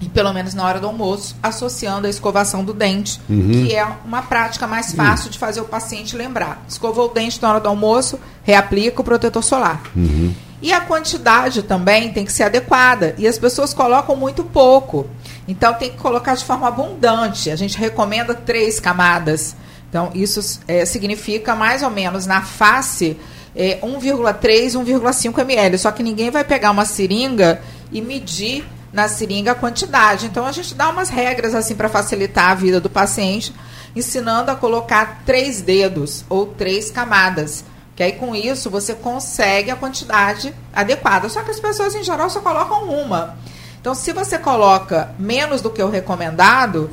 e 0.00 0.08
pelo 0.08 0.32
menos 0.32 0.54
na 0.54 0.64
hora 0.64 0.80
do 0.80 0.86
almoço, 0.86 1.36
associando 1.42 2.06
a 2.06 2.10
escovação 2.10 2.64
do 2.64 2.72
dente, 2.72 3.20
uhum. 3.28 3.50
que 3.50 3.74
é 3.74 3.86
uma 4.04 4.22
prática 4.22 4.66
mais 4.66 4.92
fácil 4.92 5.26
uhum. 5.26 5.32
de 5.32 5.38
fazer 5.38 5.60
o 5.60 5.66
paciente 5.66 6.16
lembrar. 6.16 6.64
Escovou 6.66 7.06
o 7.06 7.12
dente 7.12 7.40
na 7.42 7.50
hora 7.50 7.60
do 7.60 7.68
almoço, 7.68 8.18
reaplica 8.42 9.00
o 9.00 9.04
protetor 9.04 9.44
solar. 9.44 9.82
Uhum. 9.94 10.34
E 10.62 10.72
a 10.72 10.80
quantidade 10.80 11.62
também 11.62 12.12
tem 12.12 12.24
que 12.24 12.32
ser 12.32 12.44
adequada. 12.44 13.14
E 13.18 13.26
as 13.26 13.38
pessoas 13.38 13.72
colocam 13.72 14.14
muito 14.14 14.44
pouco. 14.44 15.06
Então 15.48 15.72
tem 15.74 15.90
que 15.90 15.96
colocar 15.96 16.34
de 16.34 16.44
forma 16.44 16.68
abundante. 16.68 17.50
A 17.50 17.56
gente 17.56 17.78
recomenda 17.78 18.34
três 18.34 18.78
camadas. 18.78 19.56
Então, 19.88 20.10
isso 20.14 20.60
é, 20.68 20.84
significa 20.84 21.54
mais 21.56 21.82
ou 21.82 21.90
menos 21.90 22.24
na 22.24 22.42
face 22.42 23.16
é, 23.56 23.78
1,3, 23.80 24.72
1,5 24.72 25.40
ml. 25.40 25.78
Só 25.78 25.90
que 25.90 26.02
ninguém 26.02 26.30
vai 26.30 26.44
pegar 26.44 26.70
uma 26.70 26.84
seringa 26.84 27.60
e 27.90 28.00
medir 28.00 28.64
na 28.92 29.08
seringa 29.08 29.52
a 29.52 29.54
quantidade. 29.54 30.26
Então 30.26 30.46
a 30.46 30.52
gente 30.52 30.74
dá 30.74 30.88
umas 30.88 31.08
regras 31.08 31.54
assim 31.54 31.74
para 31.74 31.88
facilitar 31.88 32.50
a 32.50 32.54
vida 32.54 32.80
do 32.80 32.90
paciente, 32.90 33.54
ensinando 33.94 34.50
a 34.50 34.56
colocar 34.56 35.22
três 35.24 35.60
dedos 35.60 36.24
ou 36.28 36.46
três 36.46 36.90
camadas. 36.90 37.64
Que 37.94 38.02
aí 38.02 38.12
com 38.12 38.34
isso 38.34 38.70
você 38.70 38.94
consegue 38.94 39.70
a 39.70 39.76
quantidade 39.76 40.54
adequada. 40.72 41.28
Só 41.28 41.42
que 41.42 41.50
as 41.50 41.60
pessoas 41.60 41.94
em 41.94 42.02
geral 42.02 42.30
só 42.30 42.40
colocam 42.40 42.84
uma. 42.88 43.36
Então, 43.80 43.94
se 43.94 44.12
você 44.12 44.38
coloca 44.38 45.14
menos 45.18 45.62
do 45.62 45.70
que 45.70 45.82
o 45.82 45.88
recomendado, 45.88 46.90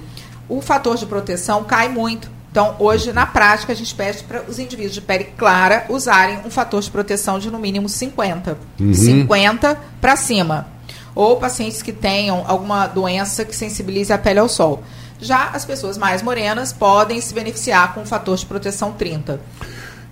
o 0.48 0.62
fator 0.62 0.96
de 0.96 1.06
proteção 1.06 1.63
cai 1.63 1.89
muito. 1.89 2.30
Então, 2.50 2.75
hoje, 2.80 3.12
na 3.12 3.25
prática, 3.25 3.74
a 3.74 3.75
gente 3.75 3.94
pede 3.94 4.24
para 4.24 4.42
os 4.48 4.58
indivíduos 4.58 4.94
de 4.94 5.01
pele 5.01 5.25
clara 5.38 5.86
usarem 5.89 6.39
um 6.46 6.50
fator 6.50 6.82
de 6.82 6.89
proteção 6.89 7.38
de 7.38 7.51
no 7.51 7.60
mínimo 7.60 7.89
50. 7.89 8.58
Uhum. 8.80 8.94
50 8.94 9.77
para 10.00 10.16
cima. 10.16 10.68
Ou 11.17 11.38
pacientes 11.38 11.81
que 11.81 11.91
tenham 11.91 12.43
alguma 12.45 12.86
doença 12.86 13.43
que 13.43 13.55
sensibilize 13.55 14.13
a 14.13 14.19
pele 14.19 14.38
ao 14.38 14.47
sol. 14.47 14.83
Já 15.19 15.50
as 15.50 15.65
pessoas 15.65 15.97
mais 15.97 16.21
morenas 16.21 16.71
podem 16.71 17.19
se 17.19 17.33
beneficiar 17.33 17.95
com 17.95 18.01
o 18.01 18.05
fator 18.05 18.38
de 18.38 18.45
proteção 18.45 18.91
30. 18.91 19.41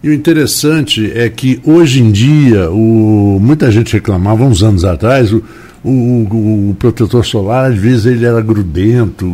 E 0.02 0.10
o 0.10 0.14
interessante 0.14 1.12
é 1.16 1.30
que 1.30 1.62
hoje 1.64 2.02
em 2.02 2.12
dia, 2.12 2.72
o, 2.72 3.38
muita 3.40 3.72
gente 3.72 3.94
reclamava 3.94 4.44
uns 4.44 4.64
anos 4.64 4.84
atrás, 4.84 5.32
o, 5.32 5.44
o, 5.84 6.70
o, 6.72 6.76
protetor 6.80 7.24
solar, 7.24 7.72
às 7.72 7.78
vezes, 7.78 8.08
ele 8.08 8.26
era 8.26 8.42
grudento, 8.42 9.26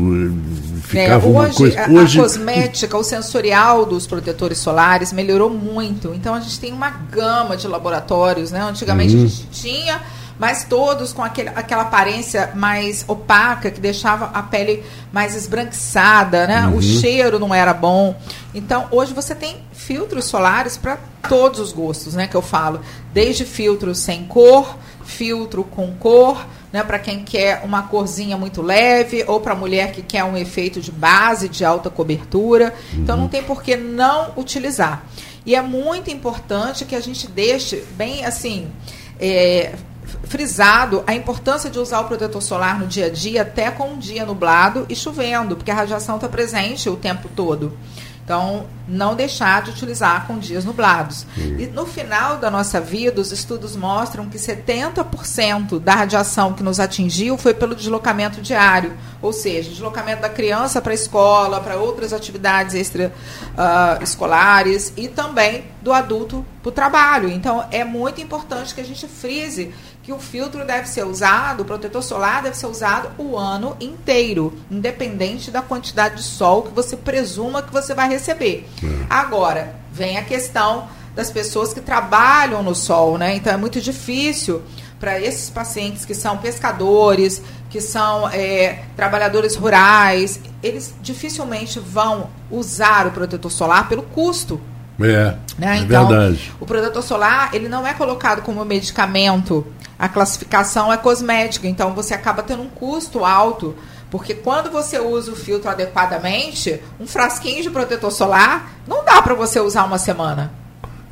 ficava 0.83 1.25
é, 1.25 1.29
hoje, 1.29 1.29
uma 1.29 1.49
coisa. 1.49 1.89
Hoje, 1.89 2.19
a, 2.19 2.21
a 2.21 2.25
cosmética, 2.25 2.97
o 2.97 3.03
sensorial 3.03 3.85
dos 3.85 4.05
protetores 4.05 4.57
solares 4.57 5.13
melhorou 5.13 5.49
muito. 5.49 6.13
Então 6.13 6.33
a 6.35 6.41
gente 6.41 6.59
tem 6.59 6.73
uma 6.73 6.89
gama 6.89 7.55
de 7.55 7.65
laboratórios, 7.67 8.51
né? 8.51 8.61
Antigamente 8.61 9.15
uhum. 9.15 9.23
a 9.23 9.27
gente 9.27 9.47
tinha 9.51 10.01
mas 10.41 10.63
todos 10.63 11.13
com 11.13 11.21
aquele, 11.21 11.49
aquela 11.49 11.83
aparência 11.83 12.49
mais 12.55 13.05
opaca, 13.07 13.69
que 13.69 13.79
deixava 13.79 14.25
a 14.33 14.41
pele 14.41 14.83
mais 15.13 15.35
esbranquiçada, 15.35 16.47
né? 16.47 16.65
Uhum. 16.65 16.77
O 16.77 16.81
cheiro 16.81 17.37
não 17.37 17.53
era 17.53 17.75
bom. 17.75 18.19
Então, 18.51 18.87
hoje 18.89 19.13
você 19.13 19.35
tem 19.35 19.57
filtros 19.71 20.25
solares 20.25 20.77
para 20.77 20.97
todos 21.29 21.59
os 21.59 21.71
gostos, 21.71 22.15
né? 22.15 22.25
Que 22.25 22.33
eu 22.33 22.41
falo. 22.41 22.81
Desde 23.13 23.45
filtro 23.45 23.93
sem 23.93 24.23
cor, 24.23 24.79
filtro 25.05 25.63
com 25.63 25.93
cor, 25.93 26.43
né, 26.73 26.81
para 26.81 26.97
quem 26.97 27.23
quer 27.23 27.61
uma 27.63 27.83
corzinha 27.83 28.35
muito 28.35 28.63
leve, 28.63 29.23
ou 29.27 29.39
para 29.39 29.53
mulher 29.53 29.91
que 29.91 30.01
quer 30.01 30.23
um 30.23 30.35
efeito 30.35 30.81
de 30.81 30.91
base, 30.91 31.49
de 31.49 31.63
alta 31.63 31.91
cobertura. 31.91 32.73
Uhum. 32.91 33.01
Então 33.03 33.15
não 33.15 33.27
tem 33.27 33.43
por 33.43 33.61
que 33.61 33.77
não 33.77 34.31
utilizar. 34.35 35.05
E 35.45 35.53
é 35.53 35.61
muito 35.61 36.09
importante 36.09 36.83
que 36.83 36.95
a 36.95 36.99
gente 36.99 37.27
deixe 37.27 37.83
bem 37.95 38.25
assim. 38.25 38.71
É, 39.19 39.75
frisado 40.23 41.03
a 41.07 41.13
importância 41.13 41.69
de 41.69 41.79
usar 41.79 42.01
o 42.01 42.05
protetor 42.05 42.41
solar 42.41 42.79
no 42.79 42.87
dia 42.87 43.07
a 43.07 43.09
dia, 43.09 43.41
até 43.41 43.71
com 43.71 43.91
um 43.91 43.97
dia 43.97 44.25
nublado 44.25 44.85
e 44.89 44.95
chovendo, 44.95 45.55
porque 45.55 45.71
a 45.71 45.75
radiação 45.75 46.15
está 46.15 46.27
presente 46.27 46.89
o 46.89 46.95
tempo 46.95 47.29
todo. 47.35 47.77
Então, 48.23 48.65
não 48.87 49.13
deixar 49.13 49.61
de 49.63 49.71
utilizar 49.71 50.25
com 50.25 50.39
dias 50.39 50.63
nublados. 50.63 51.25
Uhum. 51.35 51.59
E 51.59 51.67
no 51.67 51.85
final 51.85 52.37
da 52.37 52.49
nossa 52.49 52.79
vida, 52.79 53.19
os 53.19 53.29
estudos 53.31 53.75
mostram 53.75 54.29
que 54.29 54.37
70% 54.37 55.79
da 55.79 55.95
radiação 55.95 56.53
que 56.53 56.63
nos 56.63 56.79
atingiu 56.79 57.37
foi 57.37 57.53
pelo 57.53 57.75
deslocamento 57.75 58.39
diário, 58.41 58.93
ou 59.21 59.33
seja, 59.33 59.69
deslocamento 59.69 60.21
da 60.21 60.29
criança 60.29 60.81
para 60.81 60.93
a 60.93 60.95
escola, 60.95 61.59
para 61.59 61.75
outras 61.75 62.13
atividades 62.13 62.73
extraescolares 62.73 64.87
uh, 64.89 64.93
e 64.95 65.09
também 65.09 65.65
do 65.81 65.91
adulto 65.91 66.45
para 66.61 66.69
o 66.69 66.71
trabalho. 66.71 67.27
Então, 67.27 67.65
é 67.71 67.83
muito 67.83 68.21
importante 68.21 68.73
que 68.73 68.81
a 68.81 68.85
gente 68.85 69.07
frise 69.07 69.73
que 70.03 70.11
o 70.11 70.19
filtro 70.19 70.65
deve 70.65 70.87
ser 70.87 71.05
usado, 71.05 71.61
o 71.61 71.65
protetor 71.65 72.01
solar 72.01 72.41
deve 72.41 72.57
ser 72.57 72.65
usado 72.65 73.11
o 73.17 73.37
ano 73.37 73.77
inteiro, 73.79 74.53
independente 74.69 75.51
da 75.51 75.61
quantidade 75.61 76.15
de 76.15 76.23
sol 76.23 76.63
que 76.63 76.73
você 76.73 76.97
presuma 76.97 77.61
que 77.61 77.71
você 77.71 77.93
vai 77.93 78.09
receber. 78.09 78.67
É. 78.83 79.05
Agora, 79.09 79.75
vem 79.91 80.17
a 80.17 80.23
questão 80.23 80.87
das 81.15 81.29
pessoas 81.29 81.73
que 81.73 81.81
trabalham 81.81 82.63
no 82.63 82.73
sol, 82.73 83.17
né? 83.17 83.35
Então 83.35 83.53
é 83.53 83.57
muito 83.57 83.79
difícil 83.81 84.61
para 84.99 85.19
esses 85.19 85.49
pacientes 85.49 86.05
que 86.05 86.13
são 86.13 86.37
pescadores, 86.37 87.41
que 87.69 87.81
são 87.81 88.29
é, 88.29 88.83
trabalhadores 88.95 89.55
rurais, 89.55 90.39
eles 90.61 90.93
dificilmente 91.01 91.79
vão 91.79 92.29
usar 92.51 93.07
o 93.07 93.11
protetor 93.11 93.51
solar 93.51 93.89
pelo 93.89 94.03
custo. 94.03 94.61
É, 95.03 95.35
né? 95.57 95.77
é 95.77 95.81
então, 95.81 96.07
verdade. 96.07 96.51
O 96.59 96.65
protetor 96.65 97.03
solar 97.03 97.49
ele 97.53 97.67
não 97.67 97.85
é 97.85 97.93
colocado 97.93 98.41
como 98.41 98.63
medicamento 98.65 99.65
a 100.01 100.09
classificação 100.09 100.91
é 100.91 100.97
cosmética, 100.97 101.67
então 101.67 101.93
você 101.93 102.15
acaba 102.15 102.41
tendo 102.41 102.63
um 102.63 102.69
custo 102.69 103.23
alto, 103.23 103.75
porque 104.09 104.33
quando 104.33 104.71
você 104.71 104.97
usa 104.97 105.31
o 105.31 105.35
filtro 105.35 105.69
adequadamente, 105.69 106.81
um 106.99 107.05
frasquinho 107.05 107.61
de 107.61 107.69
protetor 107.69 108.11
solar 108.11 108.79
não 108.87 109.05
dá 109.05 109.21
para 109.21 109.35
você 109.35 109.59
usar 109.59 109.83
uma 109.83 109.99
semana. 109.99 110.51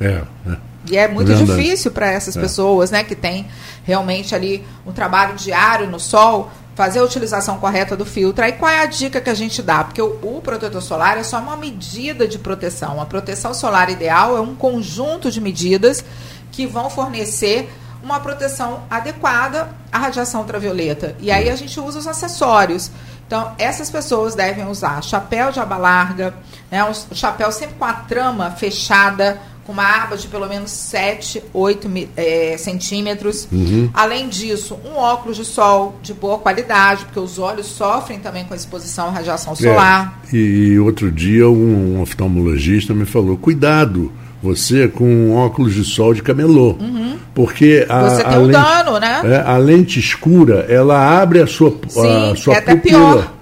É. 0.00 0.24
é. 0.44 0.56
E 0.90 0.96
é 0.96 1.06
muito 1.06 1.32
difícil 1.32 1.92
para 1.92 2.10
essas 2.10 2.36
é. 2.36 2.40
pessoas, 2.40 2.90
né, 2.90 3.04
que 3.04 3.14
tem 3.14 3.46
realmente 3.84 4.34
ali 4.34 4.66
um 4.84 4.90
trabalho 4.90 5.36
diário 5.36 5.86
no 5.86 6.00
sol, 6.00 6.50
fazer 6.74 7.00
a 7.00 7.04
utilização 7.04 7.58
correta 7.58 7.96
do 7.96 8.04
filtro. 8.04 8.44
Aí 8.44 8.52
qual 8.52 8.70
é 8.70 8.80
a 8.80 8.86
dica 8.86 9.20
que 9.20 9.30
a 9.30 9.34
gente 9.34 9.62
dá? 9.62 9.84
Porque 9.84 10.00
o, 10.00 10.18
o, 10.22 10.40
protetor 10.40 10.80
solar 10.80 11.18
é 11.18 11.22
só 11.22 11.38
uma 11.38 11.56
medida 11.56 12.26
de 12.26 12.38
proteção. 12.38 13.00
A 13.00 13.06
proteção 13.06 13.52
solar 13.52 13.90
ideal 13.90 14.36
é 14.36 14.40
um 14.40 14.54
conjunto 14.54 15.30
de 15.30 15.40
medidas 15.40 16.04
que 16.50 16.66
vão 16.66 16.88
fornecer 16.88 17.70
uma 18.02 18.18
proteção 18.18 18.84
adequada 18.88 19.68
à 19.92 19.98
radiação 19.98 20.40
ultravioleta. 20.40 21.14
E 21.20 21.30
aí 21.30 21.50
a 21.50 21.56
gente 21.56 21.78
usa 21.78 21.98
os 21.98 22.06
acessórios. 22.06 22.90
Então, 23.26 23.52
essas 23.58 23.90
pessoas 23.90 24.34
devem 24.34 24.66
usar 24.66 25.02
chapéu 25.02 25.52
de 25.52 25.60
aba 25.60 25.76
larga, 25.76 26.34
né, 26.70 26.82
um 26.84 26.92
chapéu 27.14 27.52
sempre 27.52 27.76
com 27.76 27.84
a 27.84 27.92
trama 27.92 28.50
fechada, 28.50 29.40
com 29.70 29.72
uma 29.72 30.02
aba 30.02 30.16
de 30.16 30.26
pelo 30.26 30.48
menos 30.48 30.72
7, 30.72 31.44
8 31.54 31.88
é, 32.16 32.56
centímetros. 32.58 33.46
Uhum. 33.52 33.88
Além 33.94 34.28
disso, 34.28 34.76
um 34.84 34.98
óculos 34.98 35.36
de 35.36 35.44
sol 35.44 35.94
de 36.02 36.12
boa 36.12 36.38
qualidade, 36.38 37.04
porque 37.04 37.20
os 37.20 37.38
olhos 37.38 37.66
sofrem 37.66 38.18
também 38.18 38.44
com 38.44 38.52
a 38.52 38.56
exposição 38.56 39.06
à 39.06 39.10
radiação 39.10 39.54
solar. 39.54 40.20
É, 40.32 40.36
e 40.36 40.78
outro 40.80 41.10
dia 41.10 41.48
um, 41.48 41.98
um 41.98 42.02
oftalmologista 42.02 42.92
me 42.92 43.06
falou: 43.06 43.36
cuidado 43.36 44.12
você 44.42 44.88
com 44.88 45.36
óculos 45.36 45.74
de 45.74 45.84
sol 45.84 46.12
de 46.14 46.22
camelô. 46.22 46.76
Uhum. 46.80 47.16
Porque 47.32 47.86
a, 47.88 48.08
você 48.08 48.24
tem 48.24 48.38
um 48.38 48.46
lente, 48.46 48.60
dano, 48.60 48.98
né? 48.98 49.20
É, 49.24 49.36
a 49.46 49.56
lente 49.56 50.00
escura, 50.00 50.66
ela 50.68 51.20
abre 51.20 51.40
a 51.40 51.46
sua, 51.46 51.76
Sim, 51.88 52.32
a 52.32 52.34
sua 52.34 52.54
é 52.54 52.58
até 52.58 52.74
pior. 52.74 53.39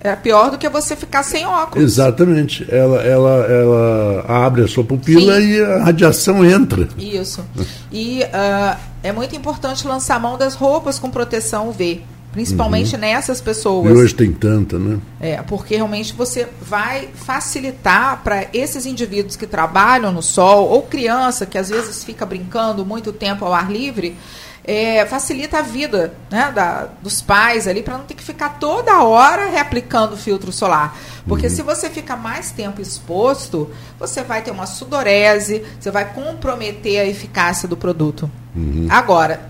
É 0.00 0.14
pior 0.14 0.50
do 0.50 0.58
que 0.58 0.68
você 0.68 0.94
ficar 0.94 1.24
sem 1.24 1.44
óculos. 1.44 1.84
Exatamente. 1.84 2.66
Ela, 2.70 3.02
ela, 3.02 3.46
ela 3.46 4.24
abre 4.46 4.62
a 4.62 4.68
sua 4.68 4.84
pupila 4.84 5.34
Sim. 5.40 5.48
e 5.48 5.60
a 5.60 5.84
radiação 5.84 6.44
entra. 6.44 6.88
Isso. 6.96 7.44
E 7.90 8.22
uh, 8.22 8.78
é 9.02 9.12
muito 9.12 9.34
importante 9.34 9.86
lançar 9.86 10.16
a 10.16 10.18
mão 10.20 10.38
das 10.38 10.54
roupas 10.54 10.98
com 10.98 11.10
proteção 11.10 11.68
UV. 11.68 12.02
Principalmente 12.30 12.94
uhum. 12.94 13.00
nessas 13.00 13.40
pessoas. 13.40 13.90
E 13.90 13.94
hoje 13.94 14.14
tem 14.14 14.32
tanta, 14.32 14.78
né? 14.78 14.98
É, 15.18 15.42
porque 15.42 15.74
realmente 15.74 16.12
você 16.12 16.46
vai 16.60 17.08
facilitar 17.14 18.22
para 18.22 18.46
esses 18.52 18.84
indivíduos 18.84 19.34
que 19.34 19.46
trabalham 19.46 20.12
no 20.12 20.22
sol, 20.22 20.68
ou 20.68 20.82
criança 20.82 21.46
que 21.46 21.56
às 21.56 21.70
vezes 21.70 22.04
fica 22.04 22.26
brincando 22.26 22.84
muito 22.84 23.12
tempo 23.12 23.46
ao 23.46 23.54
ar 23.54 23.72
livre, 23.72 24.14
é, 24.68 25.06
facilita 25.06 25.60
a 25.60 25.62
vida 25.62 26.12
né, 26.30 26.52
da, 26.54 26.88
dos 27.02 27.22
pais 27.22 27.66
ali 27.66 27.82
para 27.82 27.96
não 27.96 28.04
ter 28.04 28.12
que 28.12 28.22
ficar 28.22 28.58
toda 28.58 29.02
hora 29.02 29.48
reaplicando 29.48 30.14
filtro 30.14 30.52
solar. 30.52 30.94
Porque 31.26 31.46
uhum. 31.46 31.52
se 31.52 31.62
você 31.62 31.88
fica 31.88 32.14
mais 32.14 32.50
tempo 32.50 32.78
exposto, 32.82 33.70
você 33.98 34.22
vai 34.22 34.42
ter 34.42 34.50
uma 34.50 34.66
sudorese, 34.66 35.64
você 35.80 35.90
vai 35.90 36.12
comprometer 36.12 37.00
a 37.00 37.06
eficácia 37.06 37.66
do 37.66 37.78
produto. 37.78 38.30
Uhum. 38.54 38.86
Agora, 38.90 39.48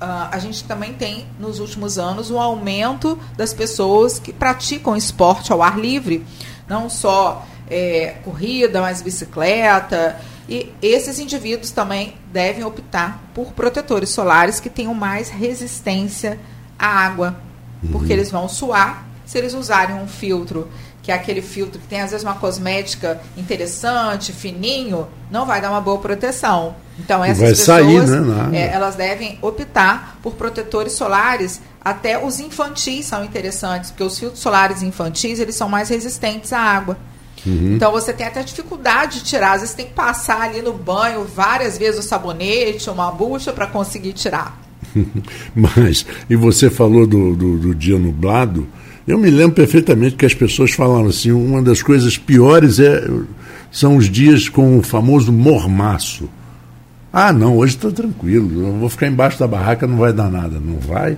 Uh, 0.00 0.30
a 0.30 0.38
gente 0.38 0.62
também 0.62 0.92
tem, 0.92 1.26
nos 1.40 1.58
últimos 1.58 1.98
anos, 1.98 2.30
um 2.30 2.38
aumento 2.38 3.18
das 3.36 3.52
pessoas 3.52 4.16
que 4.20 4.32
praticam 4.32 4.96
esporte 4.96 5.52
ao 5.52 5.60
ar 5.60 5.76
livre. 5.76 6.24
Não 6.68 6.88
só 6.88 7.44
é, 7.68 8.14
corrida, 8.24 8.80
mas 8.80 9.02
bicicleta. 9.02 10.16
E 10.48 10.72
esses 10.80 11.18
indivíduos 11.18 11.70
também 11.70 12.14
devem 12.32 12.64
optar 12.64 13.22
por 13.34 13.52
protetores 13.52 14.08
solares 14.10 14.58
que 14.58 14.70
tenham 14.70 14.94
mais 14.94 15.28
resistência 15.28 16.38
à 16.78 16.86
água. 16.86 17.36
Uhum. 17.82 17.90
Porque 17.92 18.12
eles 18.12 18.30
vão 18.30 18.48
suar 18.48 19.06
se 19.26 19.36
eles 19.36 19.52
usarem 19.52 19.96
um 19.96 20.08
filtro 20.08 20.68
que 21.08 21.12
é 21.12 21.14
aquele 21.14 21.40
filtro 21.40 21.80
que 21.80 21.86
tem 21.86 22.02
às 22.02 22.10
vezes 22.10 22.22
uma 22.22 22.34
cosmética 22.34 23.18
interessante, 23.34 24.30
fininho, 24.30 25.08
não 25.30 25.46
vai 25.46 25.58
dar 25.58 25.70
uma 25.70 25.80
boa 25.80 25.96
proteção. 25.96 26.76
Então 26.98 27.24
essas 27.24 27.38
vai 27.38 27.48
pessoas, 27.48 28.10
sair, 28.10 28.20
né? 28.20 28.58
é, 28.58 28.74
elas 28.74 28.94
devem 28.94 29.38
optar 29.40 30.18
por 30.22 30.34
protetores 30.34 30.92
solares. 30.92 31.62
Até 31.80 32.22
os 32.22 32.40
infantis 32.40 33.06
são 33.06 33.24
interessantes, 33.24 33.90
porque 33.90 34.04
os 34.04 34.18
filtros 34.18 34.42
solares 34.42 34.82
infantis 34.82 35.40
eles 35.40 35.54
são 35.54 35.66
mais 35.66 35.88
resistentes 35.88 36.52
à 36.52 36.60
água. 36.60 36.98
Uhum. 37.46 37.74
Então 37.74 37.92
você 37.92 38.12
tem 38.12 38.26
até 38.26 38.42
dificuldade 38.42 39.18
de 39.18 39.24
tirar. 39.24 39.52
Às 39.52 39.60
vezes 39.60 39.74
tem 39.74 39.86
que 39.86 39.94
passar 39.94 40.42
ali 40.42 40.62
no 40.62 40.72
banho 40.72 41.24
várias 41.24 41.78
vezes 41.78 42.04
o 42.04 42.08
sabonete, 42.08 42.90
uma 42.90 43.10
bucha 43.10 43.52
para 43.52 43.66
conseguir 43.66 44.12
tirar. 44.12 44.58
Mas, 45.54 46.06
e 46.28 46.36
você 46.36 46.70
falou 46.70 47.06
do, 47.06 47.34
do, 47.34 47.58
do 47.58 47.74
dia 47.74 47.98
nublado, 47.98 48.66
eu 49.06 49.18
me 49.18 49.30
lembro 49.30 49.54
perfeitamente 49.54 50.16
que 50.16 50.26
as 50.26 50.34
pessoas 50.34 50.72
falavam 50.72 51.06
assim, 51.06 51.32
uma 51.32 51.62
das 51.62 51.82
coisas 51.82 52.18
piores 52.18 52.78
é, 52.78 53.08
são 53.70 53.96
os 53.96 54.08
dias 54.08 54.48
com 54.48 54.78
o 54.78 54.82
famoso 54.82 55.32
mormaço. 55.32 56.28
Ah, 57.12 57.32
não, 57.32 57.56
hoje 57.56 57.76
está 57.76 57.90
tranquilo, 57.90 58.66
eu 58.66 58.72
vou 58.74 58.88
ficar 58.88 59.06
embaixo 59.06 59.38
da 59.38 59.46
barraca, 59.46 59.86
não 59.86 59.96
vai 59.96 60.12
dar 60.12 60.30
nada. 60.30 60.60
Não 60.60 60.78
vai? 60.78 61.16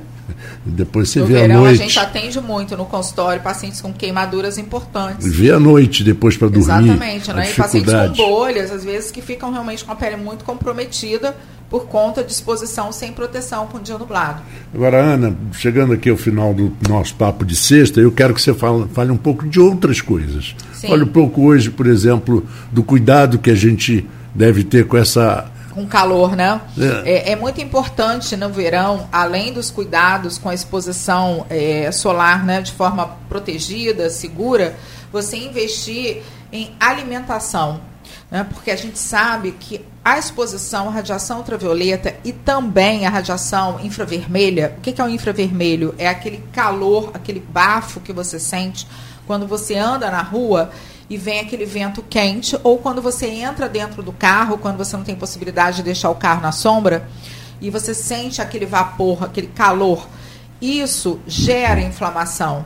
Depois 0.65 1.09
você 1.09 1.21
no 1.21 1.27
vê 1.27 1.35
verão, 1.35 1.57
à 1.57 1.59
noite. 1.61 1.81
a 1.81 1.85
gente 1.85 1.99
atende 1.99 2.41
muito 2.41 2.77
no 2.77 2.85
consultório 2.85 3.43
pacientes 3.43 3.81
com 3.81 3.93
queimaduras 3.93 4.59
importantes. 4.59 5.27
Vê 5.27 5.51
à 5.51 5.61
noite 5.61 6.03
depois 6.05 6.37
para 6.37 6.49
dormir. 6.49 6.65
Exatamente, 6.65 7.31
a 7.31 7.35
né? 7.35 7.51
E 7.51 7.55
pacientes 7.55 7.93
com 7.93 8.15
bolhas, 8.15 8.71
às 8.71 8.85
vezes, 8.85 9.11
que 9.11 9.21
ficam 9.21 9.51
realmente 9.53 9.85
com 9.85 9.93
a 9.93 9.97
pele 9.97 10.17
muito 10.17 10.45
comprometida 10.45 11.37
por 11.71 11.87
conta 11.87 12.25
de 12.25 12.33
exposição 12.33 12.91
sem 12.91 13.13
proteção 13.13 13.69
com 13.69 13.79
dia 13.79 13.97
nublado. 13.97 14.43
Agora, 14.75 15.01
Ana, 15.01 15.37
chegando 15.53 15.93
aqui 15.93 16.11
ao 16.11 16.17
final 16.17 16.53
do 16.53 16.77
nosso 16.89 17.15
papo 17.15 17.45
de 17.45 17.55
sexta, 17.55 18.01
eu 18.01 18.11
quero 18.11 18.35
que 18.35 18.43
você 18.43 18.53
fale, 18.53 18.87
fale 18.93 19.13
um 19.13 19.17
pouco 19.17 19.49
de 19.49 19.61
outras 19.61 20.01
coisas. 20.01 20.57
Sim. 20.75 20.89
Fale 20.89 21.05
um 21.05 21.09
pouco 21.09 21.43
hoje, 21.43 21.71
por 21.71 21.87
exemplo, 21.87 22.45
do 22.73 22.83
cuidado 22.83 23.39
que 23.39 23.51
a 23.51 23.55
gente 23.55 24.05
deve 24.35 24.65
ter 24.65 24.87
com 24.87 24.97
essa. 24.97 25.47
Com 25.81 25.87
calor, 25.87 26.37
né? 26.37 26.61
É. 26.79 27.31
É, 27.31 27.33
é 27.33 27.37
muito 27.37 27.61
importante 27.61 28.37
no 28.37 28.51
verão, 28.51 29.09
além 29.11 29.53
dos 29.53 29.71
cuidados 29.71 30.39
com 30.39 30.49
a 30.49 30.55
exposição 30.55 31.47
é, 31.49 31.91
solar, 31.91 32.45
né, 32.45 32.61
de 32.61 32.73
forma 32.73 33.17
protegida, 33.29 34.11
segura, 34.11 34.77
você 35.13 35.37
investir 35.37 36.23
em 36.53 36.75
alimentação, 36.79 37.81
né? 38.31 38.47
Porque 38.53 38.71
a 38.71 38.77
gente 38.77 38.99
sabe 38.99 39.53
que 39.53 39.85
a 40.05 40.19
exposição 40.19 40.89
à 40.89 40.91
radiação 40.91 41.39
ultravioleta 41.39 42.15
e 42.25 42.33
também 42.33 43.07
à 43.07 43.11
radiação 43.11 43.81
infravermelha, 43.83 44.75
o 44.79 44.81
que 44.81 44.93
que 44.93 45.01
é 45.01 45.05
o 45.05 45.09
infravermelho? 45.09 45.95
É 45.99 46.09
aquele 46.09 46.43
calor, 46.53 47.11
aquele 47.15 47.41
bafo 47.41 48.01
que 48.01 48.13
você 48.13 48.39
sente 48.39 48.87
quando 49.27 49.47
você 49.47 49.77
anda 49.77 50.11
na 50.11 50.23
rua 50.23 50.71
e 51.11 51.19
vem 51.19 51.41
aquele 51.41 51.67
vento 51.67 52.03
quente, 52.09 52.57
ou 52.63 52.79
quando 52.79 53.03
você 53.03 53.27
entra 53.27 53.69
dentro 53.69 54.01
do 54.01 54.13
carro, 54.13 54.57
quando 54.57 54.79
você 54.79 54.97
não 54.97 55.03
tem 55.03 55.17
possibilidade 55.17 55.79
de 55.79 55.83
deixar 55.83 56.09
o 56.09 56.15
carro 56.15 56.41
na 56.41 56.53
sombra, 56.53 57.09
e 57.61 57.69
você 57.69 57.93
sente 57.93 58.41
aquele 58.41 58.65
vapor, 58.65 59.25
aquele 59.25 59.49
calor. 59.49 60.09
Isso 60.63 61.19
gera 61.27 61.81
inflamação. 61.81 62.65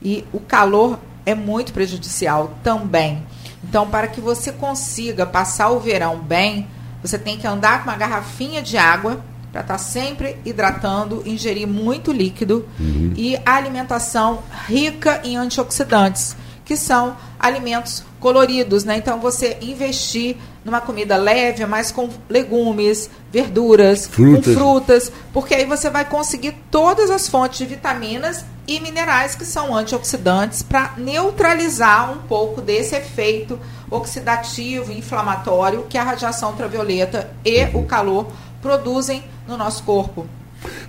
E 0.00 0.24
o 0.32 0.38
calor 0.38 1.00
é 1.26 1.34
muito 1.34 1.72
prejudicial 1.72 2.54
também. 2.62 3.22
Então, 3.62 3.90
para 3.90 4.06
que 4.06 4.20
você 4.20 4.52
consiga 4.52 5.26
passar 5.26 5.70
o 5.70 5.80
verão 5.80 6.18
bem, 6.18 6.68
você 7.02 7.18
tem 7.18 7.38
que 7.38 7.46
andar 7.46 7.82
com 7.82 7.90
uma 7.90 7.96
garrafinha 7.96 8.62
de 8.62 8.78
água 8.78 9.20
para 9.50 9.62
estar 9.62 9.78
sempre 9.78 10.36
hidratando, 10.44 11.22
ingerir 11.26 11.66
muito 11.66 12.12
líquido 12.12 12.68
e 13.16 13.36
a 13.44 13.56
alimentação 13.56 14.44
rica 14.68 15.20
em 15.24 15.36
antioxidantes, 15.36 16.36
que 16.70 16.76
são 16.76 17.16
alimentos 17.36 18.04
coloridos, 18.20 18.84
né? 18.84 18.96
Então 18.96 19.18
você 19.18 19.58
investir 19.60 20.36
numa 20.64 20.80
comida 20.80 21.16
leve, 21.16 21.66
mas 21.66 21.90
com 21.90 22.08
legumes, 22.28 23.10
verduras, 23.28 24.06
Frutas. 24.06 24.44
com 24.44 24.52
frutas, 24.52 25.12
porque 25.32 25.52
aí 25.52 25.64
você 25.64 25.90
vai 25.90 26.04
conseguir 26.04 26.54
todas 26.70 27.10
as 27.10 27.26
fontes 27.26 27.58
de 27.58 27.66
vitaminas 27.66 28.44
e 28.68 28.78
minerais 28.78 29.34
que 29.34 29.44
são 29.44 29.74
antioxidantes 29.74 30.62
para 30.62 30.92
neutralizar 30.96 32.12
um 32.12 32.18
pouco 32.18 32.60
desse 32.60 32.94
efeito 32.94 33.58
oxidativo, 33.90 34.92
inflamatório 34.92 35.86
que 35.88 35.98
a 35.98 36.04
radiação 36.04 36.50
ultravioleta 36.50 37.32
e 37.44 37.64
o 37.74 37.84
calor 37.84 38.28
produzem 38.62 39.24
no 39.44 39.56
nosso 39.56 39.82
corpo. 39.82 40.24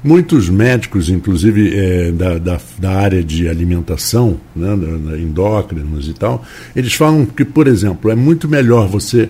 Muitos 0.04 0.50
médicos, 0.50 1.10
inclusive 1.10 1.76
eh, 1.76 2.12
da, 2.12 2.40
da, 2.40 2.60
da 2.80 2.92
área 2.92 3.24
de 3.24 3.48
alimentação, 3.48 4.38
né, 4.56 4.76
da, 4.76 5.18
endócrinos 5.18 6.08
e 6.08 6.14
tal, 6.14 6.44
eles 6.76 6.94
falam 6.96 7.26
que, 7.26 7.46
por 7.46 7.68
exemplo, 7.68 8.10
é 8.10 8.16
muito 8.16 8.48
melhor 8.50 8.88
você 8.88 9.30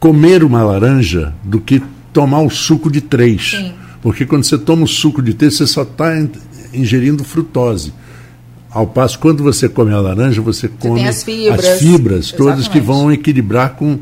comer 0.00 0.42
uma 0.42 0.64
laranja 0.64 1.32
do 1.44 1.60
que 1.60 1.80
tomar 2.12 2.40
o 2.40 2.50
suco 2.50 2.90
de 2.90 3.00
três. 3.00 3.52
Sim. 3.52 3.72
Porque 4.02 4.26
quando 4.26 4.44
você 4.44 4.58
toma 4.58 4.84
o 4.84 4.88
suco 4.88 5.22
de 5.22 5.34
três, 5.34 5.56
você 5.56 5.66
só 5.66 5.82
está 5.82 6.12
ingerindo 6.72 7.22
frutose. 7.22 7.92
Ao 8.70 8.86
passo, 8.86 9.18
quando 9.18 9.42
você 9.42 9.68
come 9.68 9.92
a 9.92 10.00
laranja, 10.00 10.42
você 10.42 10.68
come 10.68 11.06
as 11.06 11.22
fibras. 11.22 11.64
as 11.64 11.78
fibras 11.78 12.32
todas 12.32 12.68
que 12.68 12.80
vão 12.80 13.10
equilibrar 13.10 13.74
com, 13.74 13.98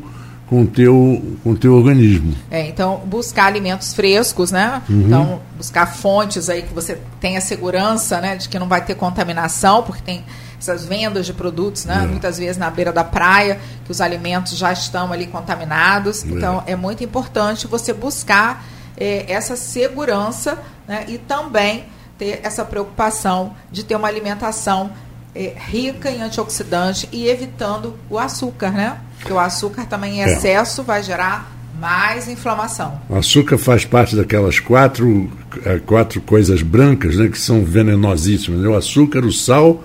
com, 0.47 0.61
o 0.61 0.67
teu, 0.67 1.37
com 1.43 1.55
teu 1.55 1.73
organismo. 1.75 2.33
É, 2.49 2.65
então, 2.67 3.01
buscar 3.05 3.45
alimentos 3.45 3.93
frescos, 3.93 4.51
né? 4.51 4.81
Então, 4.89 5.41
buscar 5.57 5.85
fontes 5.85 6.49
aí 6.49 6.61
que 6.61 6.73
você 6.73 6.97
tenha 7.19 7.41
segurança, 7.41 8.21
né? 8.21 8.35
De 8.35 8.47
que 8.47 8.57
não 8.57 8.67
vai 8.67 8.83
ter 8.83 8.95
contaminação, 8.95 9.83
porque 9.83 10.01
tem 10.01 10.23
essas 10.59 10.85
vendas 10.85 11.25
de 11.25 11.33
produtos, 11.33 11.85
né? 11.85 12.07
Muitas 12.09 12.37
vezes 12.37 12.57
na 12.57 12.69
beira 12.69 12.93
da 12.93 13.03
praia, 13.03 13.59
que 13.85 13.91
os 13.91 13.99
alimentos 13.99 14.57
já 14.57 14.71
estão 14.71 15.11
ali 15.11 15.27
contaminados. 15.27 16.23
Então, 16.23 16.63
é 16.65 16.75
muito 16.75 17.03
importante 17.03 17.67
você 17.67 17.93
buscar 17.93 18.65
eh, 18.97 19.25
essa 19.27 19.55
segurança, 19.55 20.57
né? 20.87 21.05
E 21.09 21.17
também 21.17 21.85
ter 22.17 22.39
essa 22.41 22.65
preocupação 22.65 23.53
de 23.71 23.83
ter 23.83 23.95
uma 23.95 24.07
alimentação 24.07 24.91
eh, 25.37 25.53
rica 25.69 26.09
em 26.09 26.21
antioxidante 26.21 27.07
e 27.11 27.27
evitando 27.27 27.93
o 28.09 28.17
açúcar, 28.17 28.71
né? 28.71 28.97
Porque 29.19 29.31
o 29.33 29.39
açúcar 29.39 29.85
também 29.85 30.15
em 30.19 30.21
É. 30.23 30.33
excesso 30.33 30.83
vai 30.83 31.03
gerar 31.03 31.51
mais 31.79 32.27
inflamação. 32.27 32.99
O 33.07 33.15
açúcar 33.15 33.57
faz 33.57 33.85
parte 33.85 34.15
daquelas 34.15 34.59
quatro, 34.59 35.29
eh, 35.65 35.79
quatro 35.85 36.19
coisas 36.21 36.61
brancas 36.63 37.15
né, 37.15 37.27
que 37.27 37.37
são 37.39 37.63
venenosíssimas. 37.63 38.61
né? 38.61 38.67
O 38.67 38.75
açúcar, 38.75 39.23
o 39.23 39.31
sal, 39.31 39.83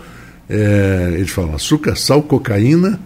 eh, 0.48 1.12
eles 1.16 1.30
falam 1.30 1.54
açúcar, 1.54 1.94
sal, 1.96 2.22
cocaína 2.22 2.98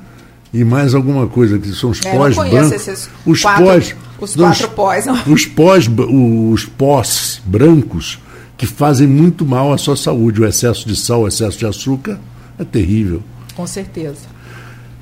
e 0.55 0.63
mais 0.65 0.95
alguma 0.95 1.27
coisa, 1.27 1.59
que 1.59 1.69
são 1.73 1.91
os 1.91 2.01
É, 2.05 2.17
pós 2.17 2.37
brancos. 2.37 2.73
esses 2.73 3.11
Os 3.27 3.43
quatro- 3.43 3.65
pós. 3.65 3.97
os 4.21 4.37
não, 4.37 4.45
quatro 4.47 4.69
pós, 4.71 5.07
não. 5.07 5.23
Os 5.27 5.47
pós, 5.47 5.89
os 5.89 6.65
pós 6.65 7.43
brancos 7.45 8.21
que 8.57 8.67
fazem 8.67 9.07
muito 9.07 9.45
mal 9.45 9.73
à 9.73 9.77
sua 9.79 9.97
saúde. 9.97 10.41
O 10.41 10.47
excesso 10.47 10.87
de 10.89 10.97
sal, 10.97 11.23
o 11.23 11.29
excesso 11.29 11.59
de 11.59 11.67
açúcar 11.67 12.19
é 12.59 12.65
terrível. 12.65 13.23
Com 13.55 13.67
certeza. 13.67 14.27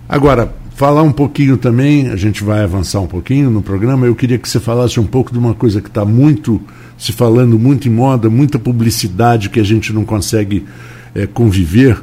Agora, 0.09 0.55
falar 0.75 1.03
um 1.03 1.13
pouquinho 1.13 1.57
também, 1.57 2.09
a 2.09 2.17
gente 2.17 2.45
vai 2.45 2.63
avançar 2.63 3.01
um 3.01 3.07
pouquinho 3.07 3.51
no 3.51 3.63
programa. 3.63 4.07
Eu 4.07 4.15
queria 4.15 4.39
que 4.39 4.49
você 4.49 4.61
falasse 4.61 5.01
um 5.01 5.07
pouco 5.07 5.33
de 5.33 5.39
uma 5.39 5.55
coisa 5.55 5.81
que 5.81 5.89
está 5.89 6.05
muito 6.05 6.61
se 6.99 7.13
falando, 7.13 7.59
muito 7.59 7.89
em 7.89 7.91
moda, 7.91 8.29
muita 8.31 8.59
publicidade 8.59 9.51
que 9.51 9.59
a 9.59 9.65
gente 9.65 9.93
não 9.93 10.05
consegue 10.05 10.65
eh, 11.15 11.27
conviver 11.27 12.01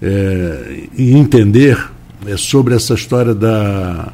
eh, 0.00 0.84
e 0.96 1.14
entender 1.16 1.78
é 2.26 2.36
sobre 2.36 2.74
essa 2.74 2.94
história 2.94 3.34
da, 3.34 4.12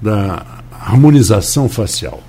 da 0.00 0.44
harmonização 0.70 1.68
facial. 1.68 2.22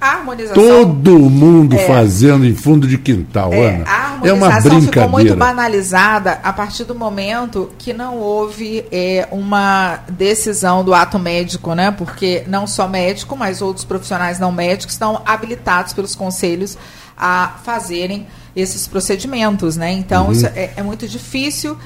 A 0.00 0.14
harmonização. 0.16 0.54
Todo 0.54 1.18
mundo 1.18 1.76
fazendo 1.78 2.44
em 2.44 2.54
fundo 2.54 2.88
de 2.88 2.98
quintal, 2.98 3.52
É, 3.52 3.76
Ana. 3.76 3.84
a 3.86 4.01
É 4.24 4.30
harmonização 4.30 4.80
ficou 4.82 5.08
muito 5.08 5.36
banalizada 5.36 6.40
a 6.42 6.52
partir 6.52 6.84
do 6.84 6.94
momento 6.94 7.70
que 7.78 7.92
não 7.92 8.18
houve 8.18 8.84
é, 8.90 9.26
uma 9.30 10.00
decisão 10.08 10.84
do 10.84 10.94
ato 10.94 11.18
médico, 11.18 11.74
né? 11.74 11.90
Porque 11.90 12.44
não 12.46 12.66
só 12.66 12.88
médico, 12.88 13.36
mas 13.36 13.62
outros 13.62 13.84
profissionais 13.84 14.38
não 14.38 14.52
médicos 14.52 14.94
estão 14.94 15.20
habilitados 15.24 15.92
pelos 15.92 16.14
conselhos 16.14 16.76
a 17.16 17.56
fazerem 17.64 18.26
esses 18.54 18.86
procedimentos, 18.86 19.76
né? 19.76 19.92
Então 19.92 20.26
Uhum. 20.26 20.32
isso 20.32 20.46
é, 20.46 20.70
é 20.76 20.82
muito 20.82 21.06
difícil. 21.08 21.76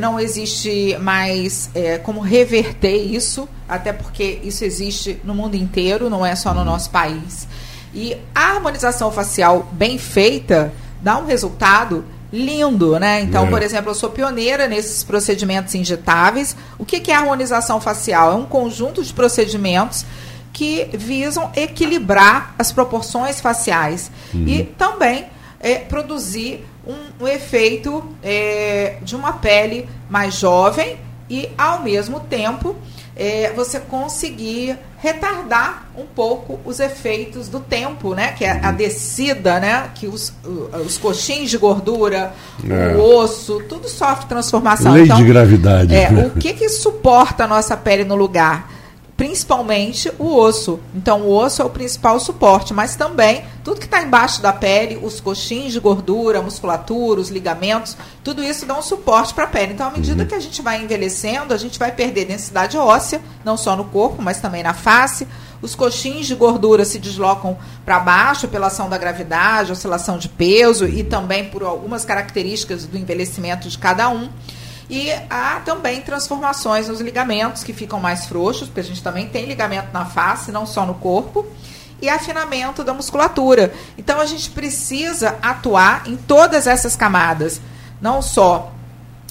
Não 0.00 0.18
existe 0.18 0.96
mais 1.00 1.68
é, 1.74 1.98
como 1.98 2.20
reverter 2.20 2.96
isso, 2.96 3.46
até 3.68 3.92
porque 3.92 4.40
isso 4.42 4.64
existe 4.64 5.20
no 5.22 5.34
mundo 5.34 5.54
inteiro, 5.54 6.08
não 6.08 6.24
é 6.24 6.34
só 6.34 6.54
no 6.54 6.64
nosso 6.64 6.88
país. 6.88 7.46
E 7.94 8.16
a 8.34 8.54
harmonização 8.54 9.12
facial 9.12 9.68
bem 9.72 9.98
feita 9.98 10.72
dá 11.02 11.18
um 11.18 11.26
resultado 11.26 12.04
lindo, 12.32 12.98
né? 12.98 13.20
Então, 13.20 13.46
É. 13.46 13.50
por 13.50 13.62
exemplo, 13.62 13.90
eu 13.90 13.94
sou 13.94 14.08
pioneira 14.08 14.66
nesses 14.66 15.04
procedimentos 15.04 15.74
injetáveis. 15.74 16.56
O 16.78 16.84
que 16.84 17.00
que 17.00 17.10
é 17.10 17.14
harmonização 17.14 17.80
facial? 17.80 18.32
É 18.32 18.34
um 18.34 18.46
conjunto 18.46 19.02
de 19.02 19.12
procedimentos 19.12 20.06
que 20.52 20.88
visam 20.94 21.50
equilibrar 21.54 22.54
as 22.58 22.72
proporções 22.72 23.40
faciais 23.40 24.10
e 24.34 24.64
também 24.76 25.26
é, 25.60 25.76
produzir 25.76 26.64
um, 26.86 27.24
um 27.24 27.28
efeito 27.28 28.04
é, 28.22 28.96
de 29.02 29.14
uma 29.14 29.34
pele 29.34 29.88
mais 30.10 30.34
jovem 30.34 30.98
e, 31.28 31.48
ao 31.56 31.82
mesmo 31.82 32.20
tempo, 32.20 32.76
é, 33.16 33.52
você 33.54 33.78
conseguir 33.80 34.78
retardar 35.02 35.88
um 35.98 36.04
pouco 36.06 36.60
os 36.64 36.78
efeitos 36.78 37.48
do 37.48 37.58
tempo, 37.58 38.14
né? 38.14 38.32
Que 38.38 38.44
é 38.44 38.60
a 38.64 38.70
descida, 38.70 39.58
né? 39.58 39.90
Que 39.96 40.06
os, 40.06 40.32
os 40.86 40.96
coxins 40.96 41.50
de 41.50 41.58
gordura, 41.58 42.32
É. 42.70 42.96
o 42.96 43.16
osso, 43.18 43.60
tudo 43.68 43.88
sofre 43.88 44.26
transformação. 44.26 44.92
Lei 44.92 45.02
Então, 45.04 45.16
de 45.16 45.24
gravidade. 45.24 45.92
é, 45.92 46.08
o 46.08 46.30
que 46.38 46.52
que 46.52 46.68
suporta 46.68 47.44
a 47.44 47.48
nossa 47.48 47.76
pele 47.76 48.04
no 48.04 48.14
lugar? 48.14 48.70
Principalmente 49.22 50.12
o 50.18 50.34
osso. 50.34 50.80
Então, 50.92 51.22
o 51.22 51.32
osso 51.32 51.62
é 51.62 51.64
o 51.64 51.70
principal 51.70 52.18
suporte, 52.18 52.74
mas 52.74 52.96
também 52.96 53.44
tudo 53.62 53.78
que 53.78 53.84
está 53.84 54.02
embaixo 54.02 54.42
da 54.42 54.52
pele, 54.52 54.98
os 55.00 55.20
coxins 55.20 55.72
de 55.72 55.78
gordura, 55.78 56.42
musculatura, 56.42 57.20
os 57.20 57.28
ligamentos, 57.28 57.96
tudo 58.24 58.42
isso 58.42 58.66
dá 58.66 58.76
um 58.76 58.82
suporte 58.82 59.32
para 59.32 59.44
a 59.44 59.46
pele. 59.46 59.74
Então, 59.74 59.86
à 59.86 59.90
medida 59.92 60.24
que 60.24 60.34
a 60.34 60.40
gente 60.40 60.60
vai 60.60 60.82
envelhecendo, 60.82 61.54
a 61.54 61.56
gente 61.56 61.78
vai 61.78 61.92
perder 61.92 62.24
densidade 62.24 62.76
óssea, 62.76 63.22
não 63.44 63.56
só 63.56 63.76
no 63.76 63.84
corpo, 63.84 64.20
mas 64.20 64.40
também 64.40 64.64
na 64.64 64.74
face. 64.74 65.28
os 65.62 65.76
coxins 65.76 66.26
de 66.26 66.34
gordura 66.34 66.84
se 66.84 66.98
deslocam 66.98 67.56
para 67.84 68.00
baixo 68.00 68.48
pela 68.48 68.66
ação 68.66 68.90
da 68.90 68.98
gravidade, 68.98 69.70
oscilação 69.70 70.18
de 70.18 70.28
peso 70.28 70.84
e 70.84 71.04
também 71.04 71.48
por 71.48 71.62
algumas 71.62 72.04
características 72.04 72.86
do 72.86 72.98
envelhecimento 72.98 73.68
de 73.68 73.78
cada 73.78 74.08
um. 74.08 74.28
E 74.92 75.10
há 75.30 75.58
também 75.64 76.02
transformações 76.02 76.86
nos 76.86 77.00
ligamentos 77.00 77.64
que 77.64 77.72
ficam 77.72 77.98
mais 77.98 78.26
frouxos, 78.26 78.68
porque 78.68 78.80
a 78.80 78.84
gente 78.84 79.02
também 79.02 79.26
tem 79.26 79.46
ligamento 79.46 79.88
na 79.90 80.04
face, 80.04 80.52
não 80.52 80.66
só 80.66 80.84
no 80.84 80.92
corpo 80.92 81.46
e 82.02 82.10
afinamento 82.10 82.84
da 82.84 82.92
musculatura. 82.92 83.72
Então 83.96 84.20
a 84.20 84.26
gente 84.26 84.50
precisa 84.50 85.38
atuar 85.40 86.02
em 86.06 86.14
todas 86.14 86.66
essas 86.66 86.94
camadas, 86.94 87.58
não 88.02 88.20
só 88.20 88.70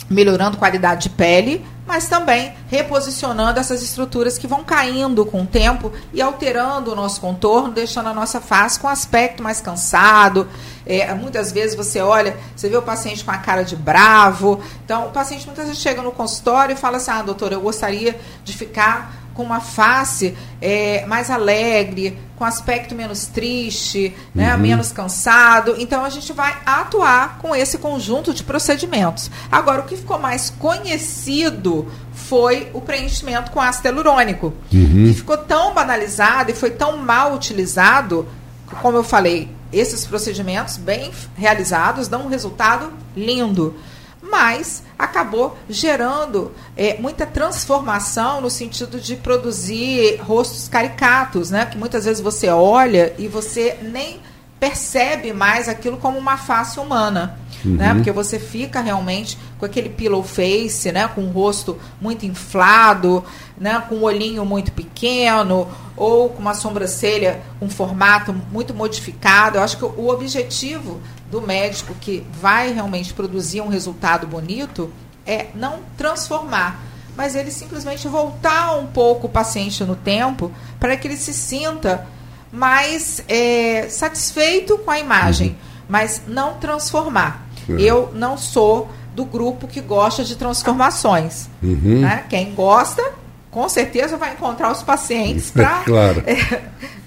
melhorando 0.09 0.57
qualidade 0.57 1.03
de 1.03 1.09
pele, 1.11 1.63
mas 1.85 2.07
também 2.07 2.53
reposicionando 2.67 3.59
essas 3.59 3.81
estruturas 3.81 4.37
que 4.37 4.47
vão 4.47 4.63
caindo 4.63 5.25
com 5.25 5.41
o 5.41 5.45
tempo 5.45 5.91
e 6.13 6.21
alterando 6.21 6.91
o 6.91 6.95
nosso 6.95 7.19
contorno, 7.19 7.71
deixando 7.71 8.07
a 8.07 8.13
nossa 8.13 8.39
face 8.39 8.79
com 8.79 8.87
aspecto 8.87 9.41
mais 9.41 9.59
cansado. 9.59 10.47
É, 10.85 11.13
muitas 11.13 11.51
vezes 11.51 11.75
você 11.75 12.01
olha, 12.01 12.37
você 12.55 12.69
vê 12.69 12.77
o 12.77 12.81
paciente 12.81 13.23
com 13.23 13.31
a 13.31 13.37
cara 13.37 13.63
de 13.63 13.75
bravo. 13.75 14.61
Então, 14.83 15.07
o 15.07 15.11
paciente 15.11 15.45
muitas 15.45 15.65
vezes 15.65 15.81
chega 15.81 16.01
no 16.01 16.11
consultório 16.11 16.73
e 16.73 16.77
fala 16.77 16.97
assim: 16.97 17.11
ah, 17.11 17.21
doutor, 17.21 17.51
eu 17.51 17.61
gostaria 17.61 18.19
de 18.43 18.53
ficar 18.53 19.20
com 19.33 19.43
uma 19.43 19.59
face 19.59 20.35
é, 20.61 21.05
mais 21.05 21.29
alegre, 21.29 22.17
com 22.35 22.45
aspecto 22.45 22.95
menos 22.95 23.27
triste, 23.27 24.15
né, 24.33 24.53
uhum. 24.53 24.61
menos 24.61 24.91
cansado. 24.91 25.75
Então 25.77 26.03
a 26.03 26.09
gente 26.09 26.33
vai 26.33 26.57
atuar 26.65 27.37
com 27.37 27.55
esse 27.55 27.77
conjunto 27.77 28.33
de 28.33 28.43
procedimentos. 28.43 29.29
Agora, 29.51 29.81
o 29.81 29.85
que 29.85 29.95
ficou 29.95 30.17
mais 30.17 30.49
conhecido 30.49 31.87
foi 32.13 32.69
o 32.73 32.81
preenchimento 32.81 33.51
com 33.51 33.61
ácido 33.61 33.87
hialurônico, 33.87 34.53
uhum. 34.73 35.05
que 35.05 35.13
ficou 35.13 35.37
tão 35.37 35.73
banalizado 35.73 36.51
e 36.51 36.55
foi 36.55 36.71
tão 36.71 36.97
mal 36.97 37.33
utilizado, 37.33 38.27
como 38.81 38.97
eu 38.97 39.03
falei, 39.03 39.49
esses 39.71 40.05
procedimentos 40.05 40.77
bem 40.77 41.11
realizados 41.35 42.07
dão 42.07 42.25
um 42.25 42.27
resultado 42.27 42.91
lindo 43.15 43.75
mas 44.21 44.83
acabou 44.97 45.57
gerando 45.67 46.51
é, 46.77 46.97
muita 46.99 47.25
transformação 47.25 48.39
no 48.41 48.49
sentido 48.49 48.99
de 48.99 49.15
produzir 49.15 50.17
rostos 50.21 50.67
caricatos, 50.67 51.49
né? 51.49 51.65
Que 51.65 51.77
muitas 51.77 52.05
vezes 52.05 52.21
você 52.21 52.47
olha 52.47 53.13
e 53.17 53.27
você 53.27 53.77
nem 53.81 54.21
percebe 54.61 55.33
mais 55.33 55.67
aquilo 55.67 55.97
como 55.97 56.19
uma 56.19 56.37
face 56.37 56.79
humana. 56.79 57.35
Uhum. 57.65 57.77
Né? 57.77 57.95
Porque 57.95 58.11
você 58.11 58.37
fica 58.37 58.79
realmente 58.79 59.35
com 59.57 59.65
aquele 59.65 59.89
pillow 59.89 60.21
face, 60.21 60.91
né? 60.91 61.07
com 61.07 61.21
o 61.21 61.31
rosto 61.31 61.79
muito 61.99 62.27
inflado, 62.27 63.25
né? 63.57 63.83
com 63.89 63.95
o 63.95 64.01
olhinho 64.03 64.45
muito 64.45 64.71
pequeno, 64.71 65.67
ou 65.97 66.29
com 66.29 66.39
uma 66.39 66.53
sobrancelha 66.53 67.41
com 67.59 67.65
um 67.65 67.69
formato 67.71 68.35
muito 68.51 68.71
modificado. 68.71 69.57
Eu 69.57 69.63
acho 69.63 69.77
que 69.77 69.83
o 69.83 70.09
objetivo 70.09 71.01
do 71.31 71.41
médico 71.41 71.95
que 71.99 72.23
vai 72.39 72.71
realmente 72.71 73.15
produzir 73.15 73.61
um 73.61 73.67
resultado 73.67 74.27
bonito 74.27 74.93
é 75.25 75.47
não 75.55 75.79
transformar, 75.97 76.79
mas 77.17 77.35
ele 77.35 77.49
simplesmente 77.49 78.07
voltar 78.07 78.77
um 78.77 78.85
pouco 78.85 79.25
o 79.25 79.29
paciente 79.29 79.83
no 79.83 79.95
tempo 79.95 80.51
para 80.79 80.95
que 80.95 81.07
ele 81.07 81.17
se 81.17 81.33
sinta 81.33 82.07
mais 82.51 83.23
é, 83.27 83.87
satisfeito 83.89 84.77
com 84.79 84.91
a 84.91 84.99
imagem, 84.99 85.49
uhum. 85.49 85.55
mas 85.87 86.21
não 86.27 86.55
transformar. 86.55 87.47
Uhum. 87.67 87.79
Eu 87.79 88.11
não 88.13 88.37
sou 88.37 88.89
do 89.15 89.25
grupo 89.25 89.67
que 89.67 89.81
gosta 89.81 90.23
de 90.23 90.35
transformações. 90.35 91.49
Uhum. 91.61 92.01
Né? 92.01 92.25
Quem 92.29 92.53
gosta, 92.53 93.03
com 93.49 93.67
certeza 93.69 94.17
vai 94.17 94.33
encontrar 94.33 94.71
os 94.71 94.83
pacientes 94.83 95.51
para. 95.51 95.83
claro. 95.83 96.23
É, 96.27 96.61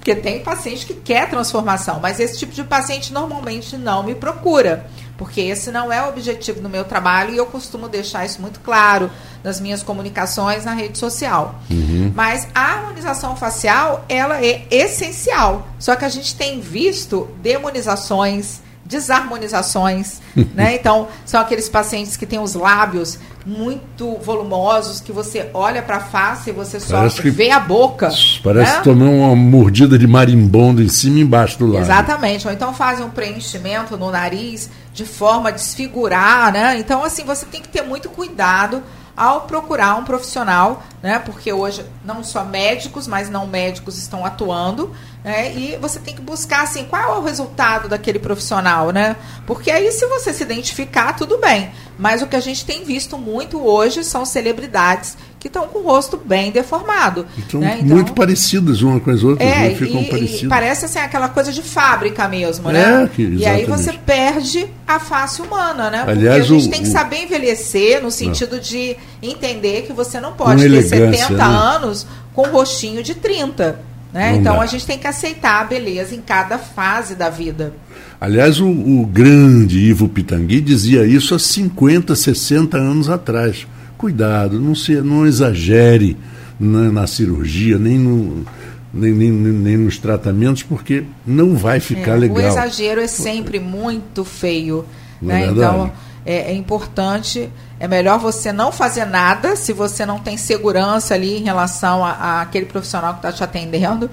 porque 0.04 0.20
tem 0.20 0.40
paciente 0.40 0.84
que 0.84 0.92
quer 0.92 1.30
transformação, 1.30 1.98
mas 1.98 2.20
esse 2.20 2.38
tipo 2.38 2.52
de 2.52 2.62
paciente 2.62 3.10
normalmente 3.10 3.74
não 3.78 4.02
me 4.02 4.14
procura, 4.14 4.86
porque 5.16 5.40
esse 5.40 5.70
não 5.70 5.92
é 5.92 6.02
o 6.04 6.08
objetivo 6.08 6.60
do 6.60 6.68
meu 6.68 6.84
trabalho 6.84 7.32
e 7.32 7.36
eu 7.36 7.46
costumo 7.46 7.88
deixar 7.88 8.24
isso 8.24 8.40
muito 8.40 8.60
claro 8.60 9.10
nas 9.42 9.60
minhas 9.60 9.82
comunicações 9.82 10.64
na 10.64 10.72
rede 10.72 10.98
social. 10.98 11.60
Uhum. 11.70 12.12
Mas 12.14 12.48
a 12.54 12.60
harmonização 12.60 13.36
facial, 13.36 14.04
ela 14.08 14.44
é 14.44 14.66
essencial. 14.70 15.68
Só 15.78 15.94
que 15.94 16.04
a 16.04 16.08
gente 16.08 16.34
tem 16.34 16.60
visto 16.60 17.28
demonizações, 17.42 18.60
desarmonizações, 18.94 20.20
né? 20.54 20.76
Então, 20.76 21.08
são 21.26 21.40
aqueles 21.40 21.68
pacientes 21.68 22.16
que 22.16 22.24
têm 22.24 22.38
os 22.38 22.54
lábios 22.54 23.18
muito 23.44 24.16
volumosos, 24.22 25.00
que 25.00 25.12
você 25.12 25.50
olha 25.52 25.82
para 25.82 25.96
a 25.96 26.00
face 26.00 26.48
e 26.48 26.52
você 26.52 26.80
só 26.80 27.06
vê 27.08 27.50
a 27.50 27.60
boca. 27.60 28.10
Parece 28.42 28.76
né? 28.76 28.80
tomar 28.82 29.10
uma 29.10 29.36
mordida 29.36 29.98
de 29.98 30.06
marimbondo 30.06 30.82
em 30.82 30.88
cima 30.88 31.18
e 31.18 31.22
embaixo 31.22 31.58
do 31.58 31.66
lábio. 31.66 31.82
Exatamente. 31.82 32.46
Ou 32.46 32.52
então 32.52 32.72
fazem 32.72 33.04
um 33.04 33.10
preenchimento 33.10 33.96
no 33.98 34.10
nariz 34.10 34.70
de 34.94 35.04
forma 35.04 35.50
a 35.50 35.52
desfigurar, 35.52 36.52
né? 36.52 36.78
Então, 36.78 37.04
assim, 37.04 37.24
você 37.24 37.44
tem 37.44 37.60
que 37.60 37.68
ter 37.68 37.82
muito 37.82 38.08
cuidado 38.08 38.82
ao 39.16 39.42
procurar 39.42 39.96
um 39.96 40.04
profissional, 40.04 40.82
né? 41.02 41.18
Porque 41.18 41.52
hoje 41.52 41.84
não 42.04 42.24
só 42.24 42.44
médicos, 42.44 43.06
mas 43.06 43.30
não 43.30 43.46
médicos 43.46 43.96
estão 43.98 44.24
atuando, 44.24 44.94
né? 45.22 45.54
E 45.54 45.76
você 45.80 45.98
tem 46.00 46.14
que 46.14 46.22
buscar 46.22 46.62
assim, 46.62 46.84
qual 46.84 47.02
é 47.02 47.18
o 47.18 47.22
resultado 47.22 47.88
daquele 47.88 48.18
profissional, 48.18 48.90
né? 48.90 49.16
Porque 49.46 49.70
aí 49.70 49.90
se 49.92 50.06
você 50.06 50.32
se 50.32 50.42
identificar, 50.42 51.14
tudo 51.14 51.38
bem. 51.38 51.72
Mas 51.98 52.22
o 52.22 52.26
que 52.26 52.36
a 52.36 52.40
gente 52.40 52.64
tem 52.64 52.84
visto 52.84 53.16
muito 53.16 53.64
hoje 53.64 54.02
são 54.02 54.24
celebridades 54.24 55.16
que 55.44 55.48
estão 55.48 55.68
com 55.68 55.80
o 55.80 55.82
rosto 55.82 56.16
bem 56.16 56.50
deformado. 56.50 57.26
Né? 57.52 57.78
então 57.78 57.82
muito 57.82 58.14
parecidas 58.14 58.80
uma 58.80 58.98
com 58.98 59.10
as 59.10 59.22
outras, 59.22 59.46
é, 59.46 59.68
né? 59.68 59.74
ficam 59.74 60.00
e, 60.00 60.04
parecidas. 60.06 60.42
E 60.42 60.48
parece 60.48 60.86
assim, 60.86 60.98
aquela 60.98 61.28
coisa 61.28 61.52
de 61.52 61.60
fábrica 61.60 62.26
mesmo, 62.26 62.70
né? 62.70 63.02
É, 63.02 63.06
que, 63.08 63.22
e 63.22 63.44
aí 63.44 63.66
você 63.66 63.92
perde 63.92 64.66
a 64.88 64.98
face 64.98 65.42
humana, 65.42 65.90
né? 65.90 66.02
Aliás, 66.06 66.46
Porque 66.46 66.54
a 66.54 66.58
gente 66.58 66.68
o, 66.68 66.70
tem 66.70 66.80
que 66.80 66.88
saber 66.88 67.24
envelhecer 67.24 68.02
no 68.02 68.10
sentido 68.10 68.58
de 68.58 68.96
entender 69.22 69.82
que 69.82 69.92
você 69.92 70.18
não 70.18 70.32
pode 70.32 70.66
ter 70.66 70.82
70 70.82 71.34
né? 71.34 71.44
anos 71.44 72.06
com 72.32 72.48
um 72.48 72.50
rostinho 72.50 73.02
de 73.02 73.14
30. 73.14 73.78
Né? 74.14 74.36
Então 74.36 74.56
dá. 74.56 74.62
a 74.62 74.66
gente 74.66 74.86
tem 74.86 74.96
que 74.96 75.06
aceitar 75.06 75.60
a 75.60 75.64
beleza 75.64 76.14
em 76.14 76.22
cada 76.22 76.56
fase 76.56 77.14
da 77.14 77.28
vida. 77.28 77.74
Aliás, 78.18 78.60
o, 78.60 78.66
o 78.66 79.04
grande 79.04 79.78
Ivo 79.78 80.08
Pitangui 80.08 80.62
dizia 80.62 81.04
isso 81.04 81.34
há 81.34 81.38
50, 81.38 82.16
60 82.16 82.78
anos 82.78 83.10
atrás 83.10 83.66
cuidado, 83.96 84.60
não, 84.60 84.74
se, 84.74 85.00
não 85.00 85.26
exagere 85.26 86.16
na, 86.58 86.90
na 86.90 87.06
cirurgia, 87.06 87.78
nem, 87.78 87.98
no, 87.98 88.44
nem, 88.92 89.12
nem, 89.12 89.30
nem, 89.30 89.76
nos 89.76 89.98
tratamentos, 89.98 90.62
porque 90.62 91.04
não 91.26 91.56
vai 91.56 91.80
ficar 91.80 92.12
é, 92.12 92.16
legal. 92.16 92.36
O 92.36 92.40
exagero 92.40 93.00
é 93.00 93.06
sempre 93.06 93.58
muito 93.58 94.24
feio. 94.24 94.84
É 95.22 95.26
né? 95.26 95.46
Então, 95.46 95.92
é, 96.24 96.52
é, 96.52 96.54
importante, 96.54 97.50
é 97.78 97.86
melhor 97.86 98.18
você 98.18 98.52
não 98.52 98.72
fazer 98.72 99.04
nada 99.04 99.56
se 99.56 99.72
você 99.72 100.06
não 100.06 100.18
tem 100.18 100.36
segurança 100.36 101.14
ali 101.14 101.38
em 101.38 101.42
relação 101.42 102.04
aquele 102.04 102.66
profissional 102.66 103.12
que 103.14 103.18
está 103.18 103.32
te 103.32 103.44
atendendo, 103.44 104.10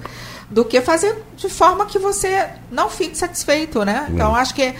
do 0.50 0.64
que 0.64 0.80
fazer 0.82 1.16
de 1.36 1.48
forma 1.48 1.86
que 1.86 1.98
você 1.98 2.46
não 2.70 2.90
fique 2.90 3.16
satisfeito, 3.16 3.84
né? 3.84 4.06
Então, 4.10 4.34
acho 4.34 4.54
que 4.54 4.74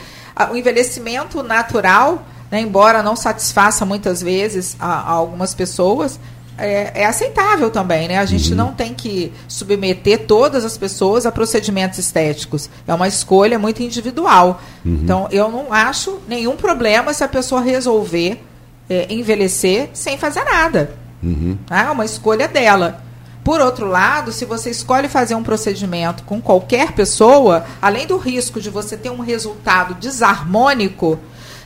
o 0.51 0.57
envelhecimento 0.57 1.43
natural 1.43 2.27
né, 2.53 2.61
embora 2.61 3.03
não 3.03 3.17
satisfaça 3.17 3.87
muitas 3.87 4.21
vezes 4.21 4.77
a, 4.79 4.87
a 4.87 5.11
algumas 5.11 5.55
pessoas, 5.55 6.21
é, 6.59 7.01
é, 7.01 7.07
aceitável 7.07 7.71
também, 7.71 8.07
né? 8.09 8.19
A 8.19 8.27
gente 8.27 8.51
uhum. 8.51 8.57
não 8.57 8.73
tem 8.75 8.93
que 8.93 9.33
submeter 9.49 10.27
todas 10.27 10.63
as 10.63 10.77
pessoas 10.77 11.25
a 11.25 11.33
procedimentos 11.33 11.99
estéticos. 11.99 12.69
É 12.87 12.93
uma 12.93 13.09
escolha 13.09 13.59
muito 13.59 13.83
individual. 13.83 14.61
Uhum. 14.85 15.01
Então, 15.03 15.29
eu 15.33 15.51
não 15.51 15.73
acho 15.73 16.21
nenhum 16.29 16.55
problema 16.55 17.15
se 17.15 17.25
a 17.25 17.29
pessoa 17.29 17.63
resolver 17.63 18.45
é, 18.89 19.07
envelhecer 19.09 19.89
sem 19.95 20.19
fazer 20.19 20.45
nada. 20.45 20.95
Uhum. 21.23 21.57
Tá? 21.67 21.85
É 21.85 21.91
uma 21.91 22.05
escolha 22.05 22.47
dela. 22.47 23.03
Por 23.43 23.63
outro 23.63 23.87
lado, 23.87 24.31
se 24.31 24.45
você 24.45 24.69
escolhe 24.69 25.09
fazer 25.09 25.35
um 25.35 25.43
procedimento 25.43 26.23
com 26.25 26.41
qualquer 26.41 26.93
pessoa, 26.93 27.65
além 27.81 28.07
do 28.07 28.19
risco 28.19 28.61
de 28.61 28.69
você 28.69 28.95
ter 28.95 29.11
um 29.11 29.21
resultado 29.21 29.95
desarmônico, 29.95 31.19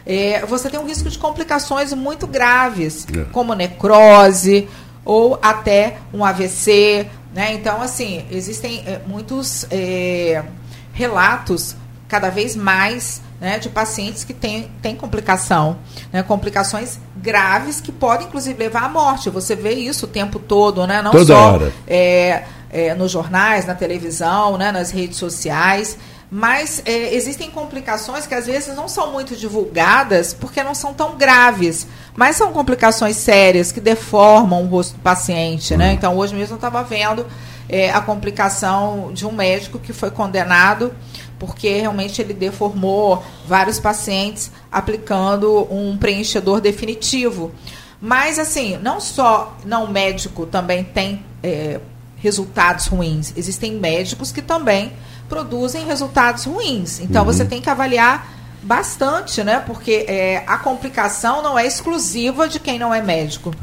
é, 0.06 0.46
você 0.46 0.70
tem 0.70 0.78
um 0.78 0.86
risco 0.86 1.10
de 1.10 1.18
complicações 1.18 1.92
muito 1.92 2.26
graves, 2.28 3.04
é. 3.12 3.24
como 3.32 3.54
necrose 3.54 4.68
ou 5.04 5.38
até 5.42 5.98
um 6.14 6.24
AVC. 6.24 7.08
Né? 7.34 7.54
Então, 7.54 7.82
assim, 7.82 8.24
existem 8.30 8.84
é, 8.86 9.00
muitos 9.06 9.66
é, 9.70 10.44
relatos 10.92 11.74
cada 12.08 12.30
vez 12.30 12.54
mais 12.54 13.20
né, 13.40 13.58
de 13.58 13.68
pacientes 13.68 14.22
que 14.22 14.32
têm, 14.32 14.70
têm 14.80 14.94
complicação, 14.94 15.78
né, 16.12 16.22
complicações 16.22 16.98
graves 17.16 17.80
que 17.80 17.90
podem 17.90 18.28
inclusive 18.28 18.56
levar 18.56 18.84
à 18.84 18.88
morte. 18.88 19.28
Você 19.28 19.56
vê 19.56 19.74
isso 19.74 20.06
o 20.06 20.08
tempo 20.08 20.38
todo, 20.38 20.86
né? 20.86 21.02
Não 21.02 21.10
Toda 21.10 21.34
só. 21.34 21.60
É, 21.86 22.44
é, 22.70 22.94
nos 22.94 23.10
jornais, 23.10 23.66
na 23.66 23.74
televisão, 23.74 24.56
né, 24.56 24.70
nas 24.70 24.90
redes 24.90 25.18
sociais 25.18 25.98
mas 26.30 26.82
é, 26.84 27.14
existem 27.14 27.50
complicações 27.50 28.26
que 28.26 28.34
às 28.34 28.46
vezes 28.46 28.74
não 28.74 28.88
são 28.88 29.12
muito 29.12 29.36
divulgadas 29.36 30.34
porque 30.34 30.62
não 30.62 30.74
são 30.74 30.92
tão 30.92 31.16
graves, 31.16 31.86
mas 32.16 32.36
são 32.36 32.52
complicações 32.52 33.16
sérias 33.16 33.70
que 33.70 33.80
deformam 33.80 34.64
o 34.64 34.66
rosto 34.66 34.94
do 34.94 35.00
paciente, 35.00 35.76
né? 35.76 35.92
Então 35.92 36.16
hoje 36.16 36.34
mesmo 36.34 36.54
eu 36.54 36.56
estava 36.56 36.82
vendo 36.82 37.26
é, 37.68 37.90
a 37.90 38.00
complicação 38.00 39.10
de 39.12 39.26
um 39.26 39.32
médico 39.32 39.78
que 39.78 39.92
foi 39.92 40.10
condenado 40.10 40.92
porque 41.38 41.80
realmente 41.80 42.20
ele 42.20 42.32
deformou 42.32 43.22
vários 43.46 43.78
pacientes 43.78 44.50
aplicando 44.70 45.66
um 45.70 45.96
preenchedor 45.96 46.60
definitivo. 46.60 47.52
Mas, 48.00 48.38
assim, 48.38 48.78
não 48.78 49.00
só 49.00 49.56
não 49.64 49.86
médico 49.86 50.46
também 50.46 50.84
tem 50.84 51.24
é, 51.42 51.80
resultados 52.16 52.86
ruins, 52.86 53.32
existem 53.36 53.72
médicos 53.72 54.32
que 54.32 54.42
também 54.42 54.92
produzem 55.28 55.84
resultados 55.84 56.44
ruins. 56.44 57.00
Então, 57.00 57.22
uhum. 57.22 57.32
você 57.32 57.44
tem 57.44 57.60
que 57.60 57.70
avaliar 57.70 58.34
bastante, 58.62 59.42
né? 59.44 59.62
Porque 59.64 60.04
é, 60.08 60.42
a 60.46 60.58
complicação 60.58 61.42
não 61.42 61.58
é 61.58 61.66
exclusiva 61.66 62.48
de 62.48 62.58
quem 62.58 62.78
não 62.78 62.92
é 62.92 63.00
médico. 63.00 63.54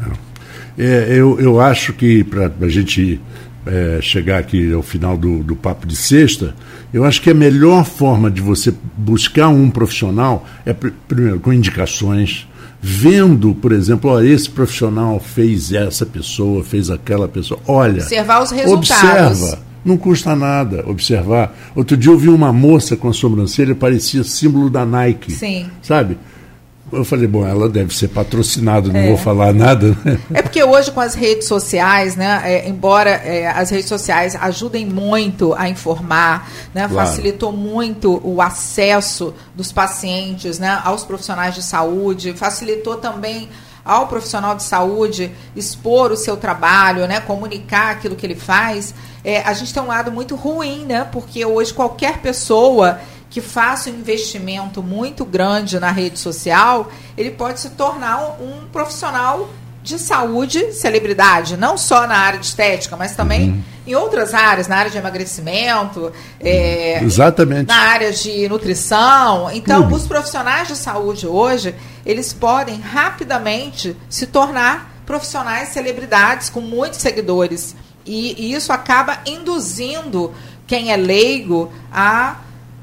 É, 0.78 1.08
eu, 1.10 1.40
eu 1.40 1.60
acho 1.60 1.94
que 1.94 2.24
para 2.24 2.52
a 2.62 2.70
gente 2.70 3.22
é, 3.66 4.00
chegar 4.02 4.40
aqui 4.40 4.74
ao 4.74 4.82
final 4.82 5.18
do, 5.18 5.44
do 5.44 5.56
papo 5.56 5.86
de 5.86 5.96
sexta, 5.96 6.56
eu 6.94 7.04
acho 7.04 7.22
que 7.22 7.30
a 7.30 7.34
melhor 7.34 7.86
forma 7.86 8.30
de 8.32 8.42
você 8.42 8.74
buscar 8.98 9.50
um 9.50 9.70
profissional 9.70 10.46
é, 10.66 10.74
primeiro, 10.74 11.40
com 11.40 11.52
indicações, 11.52 12.48
vendo, 12.82 13.54
por 13.56 13.72
exemplo, 13.72 14.10
ó, 14.10 14.22
esse 14.22 14.50
profissional 14.50 15.20
fez 15.20 15.72
essa 15.72 16.06
pessoa, 16.06 16.64
fez 16.64 16.90
aquela 16.90 17.28
pessoa. 17.28 17.60
Olha. 17.68 18.02
Observar 18.02 18.42
os 18.42 18.52
resultados. 18.52 19.42
Observa. 19.42 19.73
Não 19.84 19.98
custa 19.98 20.36
nada 20.36 20.84
observar. 20.88 21.56
Outro 21.76 21.98
dia 21.98 22.12
eu 22.12 22.18
vi 22.18 22.30
uma 22.30 22.54
moça 22.54 22.96
com 22.96 23.10
a 23.10 23.14
sobrancelha, 23.14 23.76
parecia 23.76 24.24
símbolo 24.24 24.70
da 24.70 24.86
Nike. 24.86 25.32
Sim. 25.32 25.70
Sabe? 25.82 26.18
Eu 26.92 27.04
falei, 27.04 27.28
bom, 27.28 27.46
ela 27.46 27.68
deve 27.68 27.96
ser 27.96 28.10
patrocinada, 28.10 28.88
não 28.90 29.00
é. 29.00 29.08
vou 29.08 29.18
falar 29.18 29.52
nada. 29.52 29.98
Né? 30.06 30.20
É 30.32 30.42
porque 30.44 30.64
hoje 30.64 30.92
com 30.92 31.00
as 31.00 31.16
redes 31.16 31.48
sociais, 31.48 32.16
né, 32.16 32.42
é, 32.44 32.70
embora 32.70 33.10
é, 33.10 33.48
as 33.48 33.72
redes 33.72 33.88
sociais 33.88 34.36
ajudem 34.40 34.86
muito 34.86 35.56
a 35.56 35.68
informar, 35.68 36.50
né, 36.74 36.88
claro. 36.88 37.08
facilitou 37.08 37.52
muito 37.52 38.22
o 38.24 38.40
acesso 38.42 39.34
dos 39.56 39.72
pacientes 39.72 40.60
né, 40.60 40.80
aos 40.84 41.04
profissionais 41.04 41.56
de 41.56 41.64
saúde, 41.64 42.34
facilitou 42.34 42.98
também 42.98 43.50
ao 43.84 44.08
profissional 44.08 44.56
de 44.56 44.64
saúde 44.64 45.32
expor 45.56 46.12
o 46.12 46.18
seu 46.18 46.38
trabalho, 46.38 47.08
né, 47.08 47.20
comunicar 47.20 47.92
aquilo 47.92 48.16
que 48.16 48.26
ele 48.26 48.36
faz. 48.36 48.94
É, 49.24 49.42
a 49.42 49.54
gente 49.54 49.74
tem 49.74 49.84
um 49.84 49.88
lado 49.88 50.12
muito 50.12 50.36
ruim, 50.36 50.86
né, 50.86 51.08
porque 51.12 51.46
hoje 51.46 51.74
qualquer 51.74 52.20
pessoa 52.20 53.00
que 53.30 53.42
faça 53.42 53.90
um 53.90 53.94
investimento 53.94 54.84
muito 54.84 55.26
grande 55.26 55.80
na 55.80 55.90
rede 55.90 56.20
social, 56.20 56.92
ele 57.18 57.32
pode 57.32 57.60
se 57.60 57.72
tornar 57.72 58.38
um, 58.40 58.60
um 58.60 58.68
profissional 58.72 59.50
de 59.84 60.00
saúde, 60.00 60.72
celebridade, 60.72 61.58
não 61.58 61.78
só 61.78 62.08
na 62.08 62.16
área 62.16 62.40
de 62.40 62.46
estética, 62.46 62.96
mas 62.96 63.16
também 63.16 63.50
uhum. 63.50 63.64
em 63.86 63.96
outras 63.96 64.34
áreas, 64.34 64.66
na 64.66 64.78
área 64.78 64.90
de 64.90 64.98
emagrecimento, 64.98 66.12
é, 66.40 67.04
Exatamente. 67.04 67.68
na 67.68 67.76
área 67.76 68.12
de 68.14 68.48
nutrição. 68.48 69.52
Então, 69.52 69.92
os 69.92 70.08
profissionais 70.08 70.70
de 70.70 70.78
saúde 70.78 71.28
hoje, 71.28 71.76
eles 72.06 72.32
podem 72.32 72.80
rapidamente 72.80 73.96
se 74.10 74.26
tornar 74.26 74.90
profissionais 75.06 75.70
celebridades 75.70 76.50
com 76.50 76.62
muitos 76.62 77.00
seguidores. 77.00 77.76
E, 78.06 78.36
e 78.42 78.54
isso 78.54 78.72
acaba 78.72 79.20
induzindo 79.26 80.34
quem 80.66 80.94
é 80.94 80.98
leigo 80.98 81.74
a 81.92 82.38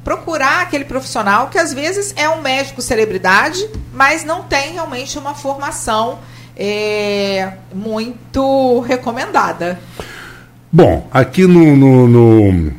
procurar 0.04 0.62
aquele 0.62 0.84
profissional 0.84 1.48
que 1.48 1.58
às 1.58 1.72
vezes 1.72 2.12
é 2.16 2.28
um 2.28 2.42
médico 2.42 2.82
celebridade, 2.82 3.66
mas 3.92 4.22
não 4.22 4.42
tem 4.42 4.72
realmente 4.72 5.18
uma 5.18 5.34
formação 5.34 6.18
é, 6.56 7.52
muito 7.74 8.80
recomendada. 8.80 9.78
Bom, 10.72 11.08
aqui 11.10 11.46
no 11.46 11.76
no, 11.76 12.08
no, 12.08 12.72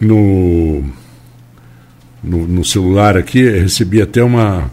no, 0.00 0.84
no, 2.22 2.46
no 2.46 2.64
celular 2.64 3.16
aqui 3.16 3.42
recebi 3.42 4.00
até 4.00 4.22
uma 4.22 4.70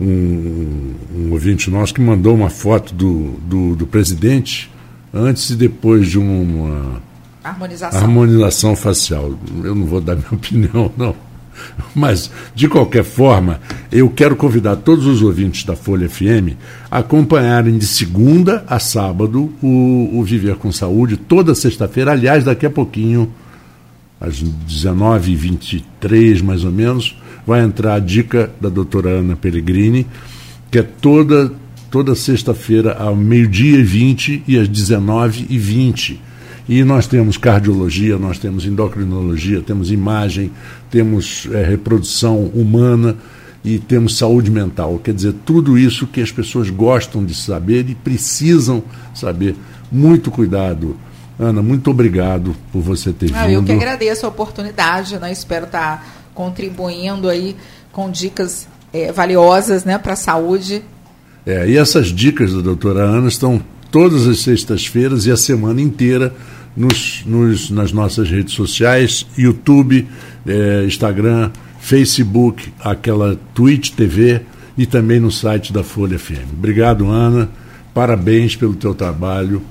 um, 0.00 0.94
um, 1.14 1.32
ouvinte 1.32 1.70
nosso 1.70 1.92
que 1.92 2.00
mandou 2.00 2.34
uma 2.34 2.48
foto 2.48 2.94
do, 2.94 3.32
do, 3.42 3.76
do 3.76 3.86
presidente 3.86 4.70
antes 5.12 5.50
e 5.50 5.56
depois 5.56 6.08
de 6.08 6.18
uma 6.18 7.02
harmonização. 7.44 8.00
harmonização 8.00 8.76
facial. 8.76 9.38
Eu 9.62 9.74
não 9.74 9.86
vou 9.86 10.00
dar 10.00 10.16
minha 10.16 10.28
opinião, 10.32 10.90
não. 10.96 11.14
Mas, 11.94 12.30
de 12.54 12.68
qualquer 12.68 13.04
forma, 13.04 13.60
eu 13.90 14.08
quero 14.08 14.36
convidar 14.36 14.76
todos 14.76 15.06
os 15.06 15.22
ouvintes 15.22 15.64
da 15.64 15.74
Folha 15.74 16.08
FM 16.08 16.56
a 16.90 16.98
acompanharem 16.98 17.76
de 17.76 17.86
segunda 17.86 18.64
a 18.66 18.78
sábado 18.78 19.52
o, 19.62 20.10
o 20.12 20.24
Viver 20.24 20.56
com 20.56 20.70
Saúde, 20.70 21.16
toda 21.16 21.54
sexta-feira. 21.54 22.12
Aliás, 22.12 22.44
daqui 22.44 22.66
a 22.66 22.70
pouquinho, 22.70 23.32
às 24.20 24.42
19h23 24.42 26.42
mais 26.42 26.64
ou 26.64 26.70
menos, 26.70 27.16
vai 27.46 27.62
entrar 27.62 27.94
a 27.94 28.00
dica 28.00 28.50
da 28.60 28.68
doutora 28.68 29.10
Ana 29.10 29.34
Pellegrini, 29.34 30.06
que 30.70 30.78
é 30.78 30.82
toda, 30.82 31.52
toda 31.90 32.14
sexta-feira, 32.14 32.94
ao 32.94 33.16
meio-dia 33.16 33.78
e 33.78 33.82
20 33.82 34.44
e 34.46 34.58
às 34.58 34.68
19h20 34.68 36.29
e 36.70 36.84
nós 36.84 37.08
temos 37.08 37.36
cardiologia, 37.36 38.16
nós 38.16 38.38
temos 38.38 38.64
endocrinologia, 38.64 39.60
temos 39.60 39.90
imagem, 39.90 40.52
temos 40.88 41.48
é, 41.50 41.64
reprodução 41.64 42.44
humana 42.44 43.16
e 43.64 43.80
temos 43.80 44.16
saúde 44.16 44.52
mental. 44.52 45.00
Quer 45.02 45.12
dizer, 45.12 45.34
tudo 45.44 45.76
isso 45.76 46.06
que 46.06 46.22
as 46.22 46.30
pessoas 46.30 46.70
gostam 46.70 47.24
de 47.24 47.34
saber 47.34 47.90
e 47.90 47.96
precisam 47.96 48.84
saber. 49.12 49.56
Muito 49.90 50.30
cuidado. 50.30 50.96
Ana, 51.36 51.60
muito 51.60 51.90
obrigado 51.90 52.54
por 52.72 52.80
você 52.80 53.12
ter 53.12 53.34
ah, 53.34 53.48
vindo. 53.48 53.54
Eu 53.56 53.64
que 53.64 53.72
agradeço 53.72 54.24
a 54.24 54.28
oportunidade, 54.28 55.18
né? 55.18 55.32
espero 55.32 55.66
estar 55.66 56.22
contribuindo 56.32 57.28
aí 57.28 57.56
com 57.90 58.08
dicas 58.08 58.68
é, 58.92 59.10
valiosas 59.10 59.84
né, 59.84 59.98
para 59.98 60.12
a 60.12 60.16
saúde. 60.16 60.84
É, 61.44 61.68
e 61.68 61.76
essas 61.76 62.06
dicas 62.06 62.54
da 62.54 62.60
doutora 62.60 63.00
Ana 63.00 63.26
estão 63.26 63.60
todas 63.90 64.28
as 64.28 64.38
sextas-feiras 64.38 65.26
e 65.26 65.32
a 65.32 65.36
semana 65.36 65.80
inteira 65.80 66.32
nos, 66.76 67.22
nos, 67.26 67.70
nas 67.70 67.92
nossas 67.92 68.30
redes 68.30 68.54
sociais, 68.54 69.26
YouTube, 69.36 70.06
eh, 70.46 70.84
Instagram, 70.86 71.50
Facebook, 71.80 72.72
aquela 72.80 73.38
Twitch 73.54 73.90
TV 73.90 74.42
e 74.76 74.86
também 74.86 75.18
no 75.18 75.30
site 75.30 75.72
da 75.72 75.82
Folha 75.82 76.18
FM. 76.18 76.52
Obrigado, 76.52 77.08
Ana. 77.08 77.48
Parabéns 77.92 78.56
pelo 78.56 78.74
teu 78.74 78.94
trabalho. 78.94 79.62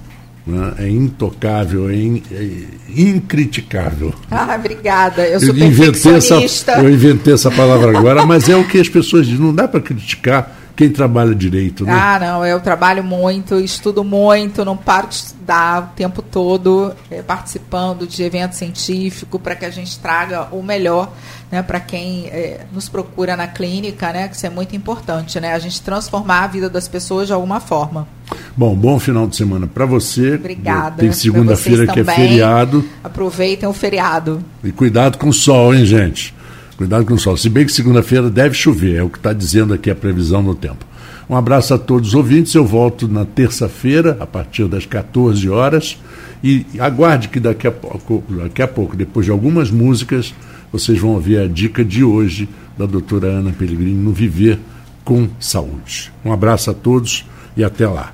Né? 0.45 0.73
É 0.79 0.89
intocável, 0.89 1.89
é, 1.89 1.95
in, 1.95 2.23
é 2.31 3.01
incriticável. 3.01 4.13
Ah, 4.31 4.55
obrigada. 4.57 5.27
Eu 5.27 5.39
sou 5.39 5.49
eu 5.49 5.65
inventei, 5.65 6.13
essa, 6.13 6.35
eu 6.79 6.89
inventei 6.89 7.33
essa 7.33 7.51
palavra 7.51 7.97
agora, 7.97 8.25
mas 8.25 8.49
é 8.49 8.55
o 8.55 8.63
que 8.67 8.79
as 8.79 8.89
pessoas 8.89 9.27
dizem. 9.27 9.43
Não 9.43 9.53
dá 9.53 9.67
para 9.67 9.81
criticar 9.81 10.55
quem 10.79 10.89
trabalha 10.89 11.35
direito, 11.35 11.83
né? 11.83 11.91
Ah, 11.91 12.17
não, 12.17 12.45
eu 12.45 12.57
trabalho 12.61 13.03
muito, 13.03 13.59
estudo 13.59 14.01
muito, 14.01 14.63
não 14.63 14.77
paro 14.77 15.09
de 15.09 15.15
estudar 15.15 15.83
o 15.83 15.87
tempo 15.93 16.21
todo 16.21 16.93
é, 17.11 17.21
participando 17.21 18.07
de 18.07 18.23
evento 18.23 18.55
científico 18.55 19.37
para 19.37 19.57
que 19.57 19.65
a 19.65 19.69
gente 19.69 19.99
traga 19.99 20.47
o 20.53 20.63
melhor 20.63 21.11
né, 21.51 21.61
para 21.61 21.81
quem 21.81 22.27
é, 22.27 22.61
nos 22.71 22.87
procura 22.87 23.35
na 23.35 23.45
clínica, 23.45 24.13
né? 24.13 24.29
Que 24.29 24.37
isso 24.37 24.45
é 24.45 24.49
muito 24.49 24.73
importante, 24.73 25.37
né? 25.41 25.53
A 25.53 25.59
gente 25.59 25.81
transformar 25.81 26.45
a 26.45 26.47
vida 26.47 26.69
das 26.69 26.87
pessoas 26.87 27.27
de 27.27 27.33
alguma 27.33 27.59
forma. 27.59 28.07
Bom, 28.55 28.73
bom 28.73 28.97
final 28.99 29.27
de 29.27 29.35
semana 29.35 29.67
para 29.67 29.85
você. 29.85 30.35
Obrigada. 30.35 31.01
Tem 31.01 31.11
segunda-feira 31.11 31.87
que 31.87 31.99
é 31.99 32.05
feriado. 32.05 32.85
Aproveitem 33.03 33.67
o 33.67 33.73
feriado. 33.73 34.41
E 34.63 34.71
cuidado 34.71 35.17
com 35.17 35.27
o 35.27 35.33
sol, 35.33 35.75
hein, 35.75 35.85
gente? 35.85 36.33
Cuidado 36.79 37.03
com 37.03 37.15
o 37.15 37.19
sol. 37.19 37.35
Se 37.35 37.49
bem 37.49 37.65
que 37.65 37.73
segunda-feira 37.73 38.29
deve 38.29 38.55
chover, 38.55 38.95
é 38.95 39.03
o 39.03 39.09
que 39.09 39.17
está 39.17 39.33
dizendo 39.33 39.73
aqui 39.73 39.91
a 39.91 39.95
previsão 39.95 40.41
no 40.41 40.55
tempo. 40.55 40.85
Um 41.29 41.35
abraço 41.35 41.73
a 41.73 41.77
todos 41.77 42.07
os 42.07 42.15
ouvintes. 42.15 42.55
Eu 42.55 42.65
volto 42.65 43.05
na 43.05 43.25
terça-feira, 43.25 44.15
a 44.17 44.25
partir 44.25 44.65
das 44.65 44.85
14 44.85 45.49
horas. 45.49 45.97
E 46.41 46.65
aguarde 46.79 47.27
que 47.27 47.37
daqui 47.37 47.67
a 47.67 47.71
pouco, 47.73 48.23
daqui 48.33 48.61
a 48.61 48.67
pouco, 48.67 48.95
depois 48.95 49.25
de 49.25 49.31
algumas 49.33 49.69
músicas, 49.69 50.33
vocês 50.71 50.97
vão 50.97 51.15
ouvir 51.15 51.39
a 51.39 51.47
dica 51.47 51.83
de 51.83 52.01
hoje 52.01 52.47
da 52.77 52.85
doutora 52.85 53.27
Ana 53.27 53.51
Pellegrini 53.51 54.01
no 54.01 54.13
Viver 54.13 54.57
com 55.03 55.27
Saúde. 55.37 56.13
Um 56.23 56.31
abraço 56.31 56.71
a 56.71 56.73
todos 56.73 57.25
e 57.57 57.63
até 57.63 57.89
lá. 57.89 58.13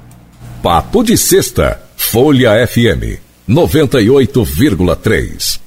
Papo 0.63 1.03
de 1.03 1.15
Sexta, 1.15 1.79
Folha 1.95 2.65
FM 2.65 3.21
98,3. 3.47 5.64